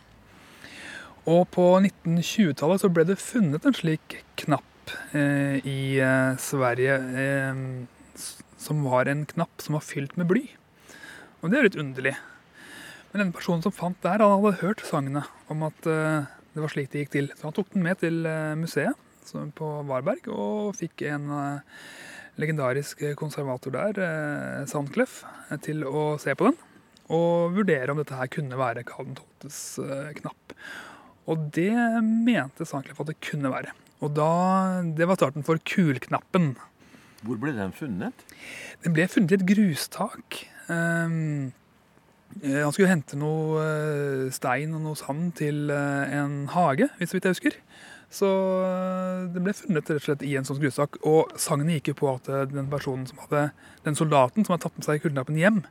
Og 1.28 1.42
på 1.52 1.66
1920-tallet 1.82 2.86
så 2.86 2.92
ble 2.94 3.04
det 3.10 3.20
funnet 3.20 3.68
en 3.68 3.76
slik 3.76 4.20
knapp 4.40 4.94
eh, 5.18 5.60
i 5.66 5.98
eh, 6.00 6.38
Sverige 6.40 6.98
eh, 7.20 7.62
som 8.62 8.86
var 8.88 9.10
en 9.12 9.26
knapp 9.28 9.60
som 9.60 9.76
var 9.76 9.84
fylt 9.84 10.16
med 10.16 10.30
bly. 10.30 10.46
Og 11.42 11.52
det 11.52 11.60
er 11.60 11.68
litt 11.68 11.80
underlig. 11.82 12.16
Men 13.12 13.26
denne 13.26 13.36
personen 13.36 13.66
som 13.66 13.76
fant 13.76 14.00
der, 14.06 14.24
han 14.24 14.38
hadde 14.38 14.62
hørt 14.62 14.86
sangene 14.88 15.26
om 15.52 15.68
at 15.68 15.90
eh, 15.90 16.30
det 16.56 16.64
var 16.64 16.72
slik 16.72 16.94
det 16.94 17.04
gikk 17.04 17.18
til. 17.18 17.34
Så 17.36 17.50
han 17.50 17.58
tok 17.58 17.74
den 17.74 17.84
med 17.84 18.00
til 18.00 18.24
eh, 18.30 18.54
museet 18.56 18.96
på 19.34 19.70
Varberg, 19.90 20.28
og 20.30 20.76
fikk 20.78 21.06
en 21.10 21.30
eh, 21.34 21.82
legendarisk 22.42 23.02
konservator 23.20 23.74
der, 23.74 24.00
eh, 24.04 24.66
Sandcleff, 24.70 25.24
til 25.66 25.86
å 25.88 26.16
se 26.22 26.36
på 26.36 26.50
den. 26.50 26.60
Og 27.16 27.56
vurdere 27.56 27.94
om 27.94 28.02
dette 28.02 28.18
her 28.18 28.30
kunne 28.34 28.58
være 28.60 28.86
Karl 28.88 29.14
12.s 29.14 29.60
eh, 29.84 30.14
knapp. 30.20 30.56
Og 31.30 31.50
det 31.56 31.74
mente 32.04 32.68
Sandcleff 32.68 33.02
at 33.02 33.12
det 33.12 33.20
kunne 33.24 33.52
være. 33.54 33.74
Og 34.04 34.14
da, 34.14 34.82
Det 34.84 35.08
var 35.08 35.18
starten 35.18 35.46
for 35.46 35.58
kulknappen. 35.58 36.56
Hvor 37.26 37.40
ble 37.42 37.56
den 37.56 37.74
funnet? 37.74 38.26
Den 38.84 38.94
ble 38.94 39.08
funnet 39.10 39.32
i 39.32 39.40
et 39.40 39.48
grustak. 39.50 40.44
Um, 40.68 41.54
han 42.44 42.74
skulle 42.76 42.92
hente 42.92 43.18
noe 43.18 44.30
stein 44.36 44.76
og 44.76 44.84
noe 44.84 45.00
sand 45.00 45.32
til 45.40 45.72
en 45.72 46.50
hage, 46.52 46.90
hvis 47.00 47.14
så 47.14 47.18
vidt 47.18 47.30
jeg 47.30 47.38
husker. 47.38 47.58
Så 48.14 48.30
eh, 48.66 49.26
det 49.34 49.44
ble 49.44 49.54
funnet 49.58 49.90
rett 49.90 50.02
og 50.02 50.08
slett 50.08 50.26
i 50.26 50.36
en 50.40 50.48
sånn 50.48 50.62
grussak. 50.62 51.00
Og 51.08 51.34
sagnet 51.42 51.80
gikk 51.80 51.94
jo 51.94 52.00
på 52.04 52.12
at 52.14 52.30
eh, 52.32 52.46
den 52.52 52.70
personen 52.72 53.08
som 53.10 53.22
hadde, 53.26 53.48
den 53.88 53.98
soldaten 53.98 54.46
som 54.46 54.56
hadde 54.56 54.68
tatt 54.68 54.80
med 54.80 54.88
seg 54.88 55.04
kidnappen 55.04 55.40
hjem, 55.40 55.64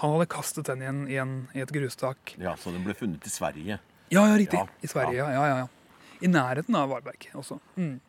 han 0.00 0.14
hadde 0.14 0.30
kastet 0.32 0.70
den 0.70 0.84
igjen, 0.84 1.02
igjen 1.10 1.34
i 1.56 1.64
et 1.64 1.74
grustak. 1.74 2.36
Ja, 2.40 2.56
Så 2.56 2.72
den 2.72 2.86
ble 2.86 2.96
funnet 2.96 3.26
i 3.28 3.32
Sverige? 3.32 3.82
Ja, 4.12 4.24
ja 4.28 4.38
riktig. 4.38 4.60
Ja. 4.60 4.80
I 4.80 4.88
Sverige, 4.88 5.20
ja. 5.20 5.28
ja, 5.34 5.60
ja, 5.62 6.00
I 6.22 6.30
nærheten 6.32 6.76
av 6.78 6.88
Varberg 6.92 7.28
også. 7.36 7.60
Mm. 7.76 8.00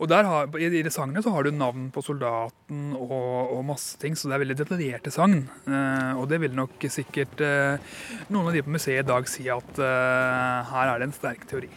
Og 0.00 0.08
der 0.08 0.24
har, 0.24 0.48
I 0.56 0.70
de 0.72 0.92
sangene 0.92 1.22
så 1.22 1.32
har 1.34 1.44
du 1.44 1.52
navn 1.52 1.90
på 1.92 2.02
soldaten 2.04 2.94
og, 2.96 3.12
og, 3.12 3.60
masse 3.68 3.98
ting, 4.00 4.16
så 4.16 4.30
det 4.30 4.36
er 4.36 4.42
veldig 4.44 4.58
detaljerte 4.62 5.12
sagn. 5.14 5.42
Eh, 5.68 6.12
og 6.16 6.28
det 6.30 6.40
vil 6.42 6.56
nok 6.56 6.88
sikkert 6.88 7.42
eh, 7.44 7.76
noen 8.32 8.48
av 8.48 8.56
de 8.56 8.64
på 8.64 8.72
museet 8.72 9.04
i 9.04 9.10
dag 9.10 9.28
si 9.30 9.46
at 9.52 9.82
eh, 9.84 10.72
her 10.72 10.94
er 10.94 11.02
det 11.02 11.10
en 11.10 11.16
sterk 11.16 11.44
teori. 11.50 11.70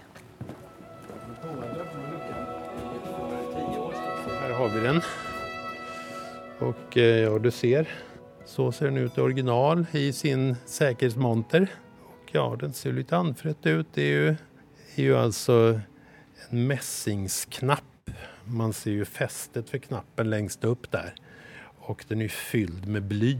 Har 4.64 4.70
vi 4.70 4.80
den. 4.80 5.02
Och 6.60 6.98
eh, 6.98 7.20
ja, 7.20 7.40
du 7.40 7.52
ser, 7.52 7.90
så 8.46 8.72
ser 8.72 8.86
den 8.86 8.98
ut 8.98 9.18
i 9.18 9.22
original 9.22 9.86
i 9.92 10.14
sin 10.14 10.56
säkerhetsmonter. 10.66 11.68
Och 12.00 12.30
ja, 12.32 12.56
den 12.60 12.74
ser 12.74 12.94
litt 12.94 13.12
anfrätt 13.12 13.66
ut. 13.66 13.88
Det 13.94 14.02
er 14.02 14.22
jo, 14.22 14.36
är 14.96 15.04
ju 15.04 15.18
alltså 15.18 15.80
en 16.50 16.68
mässingsknapp. 16.68 18.12
Man 18.46 18.74
ser 18.74 18.92
jo 18.92 19.06
festet 19.06 19.70
for 19.70 19.84
knappen 19.84 20.30
lengst 20.30 20.64
opp 20.66 20.88
der. 20.92 21.12
Og 21.90 22.06
den 22.08 22.24
er 22.24 22.32
fylt 22.32 22.88
med 22.88 23.04
bly. 23.12 23.36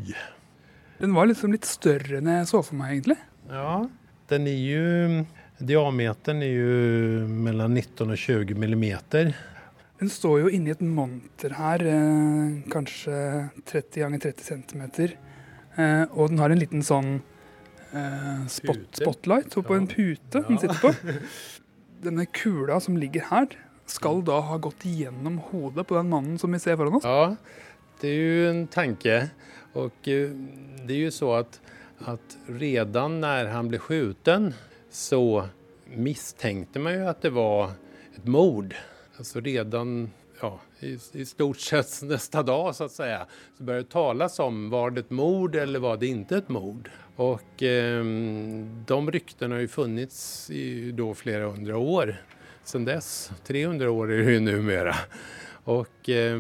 Den 0.98 1.16
var 1.16 1.32
liksom 1.32 1.56
litt 1.56 1.66
større 1.66 2.20
enn 2.20 2.28
jeg 2.34 2.52
så 2.52 2.64
for 2.68 2.76
meg, 2.76 2.98
egentlig. 2.98 3.20
Ja, 3.48 3.88
den 4.28 4.52
er 4.52 4.60
jo 4.60 5.24
Diameteren 5.64 6.44
er 6.44 6.52
jo 6.52 7.26
mellom 7.32 7.72
19 7.80 8.12
og 8.12 8.18
20 8.20 8.60
millimeter. 8.60 9.32
Den 10.04 10.10
står 10.12 10.42
jo 10.42 10.50
inni 10.52 10.74
et 10.74 10.82
monter 10.84 11.54
her, 11.56 11.80
eh, 11.88 12.56
kanskje 12.68 13.20
30 13.64 14.02
ganger 14.02 14.20
30 14.20 14.44
cm. 14.44 14.82
Eh, 15.78 16.04
og 16.12 16.28
den 16.28 16.42
har 16.44 16.52
en 16.52 16.60
liten 16.60 16.84
sånn 16.84 17.22
eh, 17.96 18.42
spot, 18.52 19.00
spotlight 19.00 19.56
på 19.56 19.78
en 19.78 19.88
pute 19.88 20.44
den 20.50 20.60
sitter 20.60 20.82
på. 20.84 20.92
Denne 22.04 22.28
kula 22.36 22.82
som 22.84 23.00
ligger 23.00 23.30
her, 23.30 23.48
skal 23.88 24.20
da 24.28 24.42
ha 24.44 24.60
gått 24.60 24.84
gjennom 24.84 25.40
hodet 25.54 25.88
på 25.88 25.96
den 25.96 26.12
mannen 26.12 26.38
som 26.42 26.52
vi 26.52 26.60
ser 26.60 26.76
foran 26.76 27.00
oss? 27.00 27.08
Ja, 27.08 27.88
det 28.04 28.12
er 28.12 28.20
jo 28.28 28.46
en 28.52 28.64
tanke. 28.76 29.20
Og 29.72 30.04
det 30.04 30.98
er 30.98 31.06
jo 31.06 31.16
så 31.16 31.38
at, 31.46 31.62
at 32.04 32.42
redan 32.52 33.22
når 33.24 33.56
han 33.56 33.72
ble 33.72 33.80
skutt 33.80 34.36
så 34.92 35.26
mistenkte 35.96 36.84
man 36.84 37.00
jo 37.00 37.14
at 37.16 37.24
det 37.24 37.38
var 37.40 37.78
et 38.18 38.28
mord. 38.28 38.76
Alltså 39.18 39.40
redan 39.40 40.12
ja, 40.42 40.60
i, 40.80 40.98
i 41.14 41.26
stort 41.26 41.60
sett 41.60 42.02
nästa 42.02 42.44
dag 42.44 42.76
så 42.76 42.84
att 42.84 42.92
säga 42.92 43.28
så 43.58 43.64
började 43.64 43.84
det 43.84 43.92
talas 43.92 44.40
om 44.40 44.70
var 44.70 44.92
det 44.92 45.00
ett 45.00 45.10
mord 45.10 45.56
eller 45.56 45.80
var 45.80 45.98
det 45.98 46.08
inte 46.08 46.38
ett 46.38 46.50
mord. 46.50 46.90
Och 47.16 47.64
eh, 47.64 48.04
de 48.86 49.12
ryktena 49.12 49.56
har 49.56 49.60
ju 49.60 49.68
funnits 49.68 50.50
i 50.50 50.92
då 50.92 51.14
flera 51.14 51.50
hundra 51.50 51.78
år 51.78 52.16
sedan 52.64 52.86
dess. 52.86 53.32
300 53.46 53.92
år 53.92 54.12
är 54.12 54.18
det 54.18 54.32
ju 54.32 54.40
numera. 54.40 54.96
Och 55.64 56.10
eh, 56.10 56.40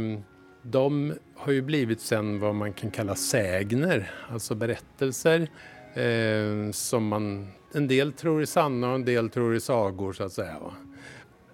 de 0.62 1.14
har 1.36 1.52
ju 1.52 1.62
blivit 1.62 2.02
sen 2.02 2.40
vad 2.40 2.56
man 2.56 2.74
kan 2.74 2.92
kalla 2.92 3.16
sägner, 3.16 4.12
alltså 4.30 4.56
berättelser 4.56 5.48
eh, 5.94 6.72
som 6.72 7.08
man 7.08 7.48
en 7.74 7.88
del 7.88 8.14
tror 8.14 8.42
i 8.42 8.46
sanna 8.46 8.90
och 8.90 8.96
en 8.96 9.06
del 9.06 9.30
tror 9.30 9.56
i 9.56 9.60
sagor, 9.60 10.14
så 10.14 10.24
att 10.24 10.34
säga. 10.34 10.60
Va? 10.60 10.74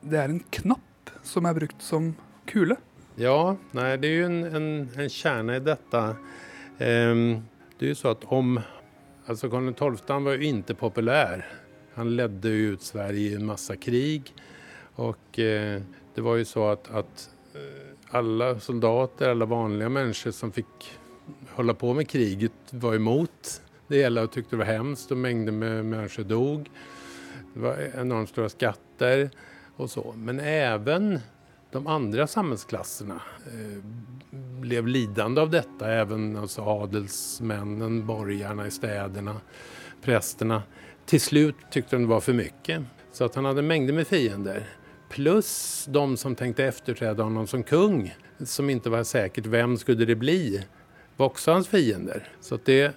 Det 0.02 0.18
er 0.18 0.30
en 0.30 0.40
knapp 0.50 0.89
som 1.30 1.48
er 1.48 1.58
brukt 1.58 1.86
som 1.86 2.14
kule. 2.50 2.80
Ja, 3.20 3.56
nei, 3.76 3.94
det 4.00 4.10
er 4.10 4.22
jo 4.22 4.28
en, 4.30 4.42
en, 4.48 4.68
en 4.96 5.12
kjerne 5.12 5.60
i 5.60 5.64
dette. 5.64 6.04
Um, 6.80 7.24
det 7.78 7.90
er 7.90 7.94
jo 7.94 8.02
så 8.02 8.14
at 8.16 8.28
om 8.34 8.60
Altså, 9.30 9.46
Karl 9.46 9.68
12 9.78 10.08
han 10.08 10.26
var 10.26 10.40
jo 10.40 10.48
ikke 10.48 10.74
populær. 10.74 11.44
Han 12.00 12.16
ledde 12.18 12.50
ut 12.50 12.82
Sverige 12.82 13.36
i 13.36 13.38
en 13.38 13.46
masse 13.46 13.76
krig. 13.78 14.32
Og 14.98 15.38
eh, 15.38 15.84
det 16.16 16.24
var 16.26 16.40
jo 16.40 16.48
så 16.50 16.64
at, 16.72 16.90
at 16.98 17.26
eh, 17.54 17.92
alle 18.18 18.48
soldater, 18.58 19.30
alle 19.30 19.46
vanlige 19.46 19.92
mennesker 19.94 20.34
som 20.34 20.50
fikk 20.56 20.88
holde 21.60 21.76
på 21.78 21.94
med 21.94 22.10
kriget, 22.10 22.74
var 22.82 22.98
imot 22.98 23.54
det 23.90 24.02
hele 24.02 24.26
og 24.26 24.34
syntes 24.34 24.50
det 24.50 24.62
var 24.64 24.72
hemskt, 24.72 25.14
og 25.14 25.22
mengder 25.22 25.54
med 25.54 25.86
mennesker 25.92 26.26
dog. 26.26 26.66
Det 27.54 27.62
var 27.68 27.86
enormt 28.02 28.34
store 28.34 28.50
skatter 28.50 29.28
og 29.80 29.90
så. 29.90 30.14
Men 30.18 30.40
også 30.40 31.22
de 31.72 31.88
andre 31.88 32.28
samhällsklasserna 32.28 33.22
eh, 33.46 33.84
blev 34.60 34.88
lidande 34.88 35.42
av 35.42 35.50
dette. 35.50 35.86
Även 35.88 36.38
alltså 36.38 36.62
adelsmännen, 36.62 38.06
borgarna 38.06 38.68
i 38.68 38.72
städerna, 38.72 39.36
prästerna. 40.02 40.64
Till 41.06 41.22
slut 41.22 41.56
tyckte 41.72 41.96
de 41.96 42.02
det 42.02 42.10
var 42.10 42.20
för 42.20 42.34
mycket. 42.34 42.82
Så 43.12 43.26
att 43.26 43.36
han 43.36 43.46
hade 43.46 43.62
mängder 43.62 43.94
med 43.94 44.08
fiender. 44.08 44.70
Plus 45.10 45.86
de 45.90 46.18
som 46.18 46.36
tänkte 46.36 46.66
efterträda 46.66 47.24
honom 47.24 47.48
som 47.48 47.64
kung, 47.64 48.16
som 48.40 48.70
inte 48.70 48.90
var 48.90 49.04
säkert 49.04 49.46
vem 49.46 49.78
skulle 49.78 50.06
det 50.06 50.16
bli, 50.16 50.64
var 51.18 51.26
också 51.26 51.52
hans 51.52 51.68
fiender. 51.68 52.28
Så 52.42 52.56
att 52.56 52.66
det 52.66 52.96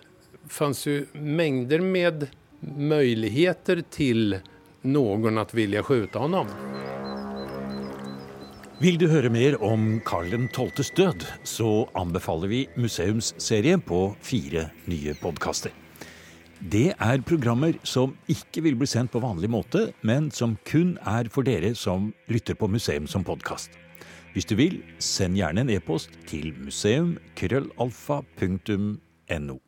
fanns 0.49 0.87
ju 0.87 1.07
mängder 1.13 1.81
med 1.81 2.27
möjligheter 2.77 3.83
till 3.91 4.39
någon 4.83 5.39
att 5.39 5.55
vilja 5.55 5.83
skjuta 5.83 6.19
honom. 6.19 6.47
Vil 8.83 8.99
du 8.99 9.07
høre 9.07 9.31
mer 9.31 9.63
om 9.63 10.01
Karl 10.05 10.27
12.s 10.27 10.91
død, 10.97 11.25
så 11.47 11.89
anbefaler 11.95 12.49
vi 12.51 12.69
museumsserien 12.75 13.81
på 13.81 14.17
fire 14.21 14.71
nye 14.91 15.15
podkaster. 15.23 15.71
Det 16.59 16.95
er 16.99 17.23
programmer 17.27 17.73
som 17.87 18.17
ikke 18.31 18.63
vil 18.67 18.77
bli 18.79 18.87
sendt 18.91 19.13
på 19.15 19.23
vanlig 19.23 19.51
måte, 19.51 19.93
men 20.03 20.31
som 20.35 20.57
kun 20.67 20.99
er 21.07 21.29
for 21.31 21.43
dere 21.47 21.75
som 21.79 22.15
lytter 22.31 22.55
på 22.59 22.67
museum 22.71 23.07
som 23.07 23.25
podkast. 23.27 23.71
Hvis 24.35 24.47
du 24.51 24.57
vil, 24.59 24.83
send 24.99 25.37
gjerne 25.39 25.61
en 25.63 25.71
e-post 25.75 26.11
til 26.27 26.55
museum.krøllalfa.no. 26.59 29.59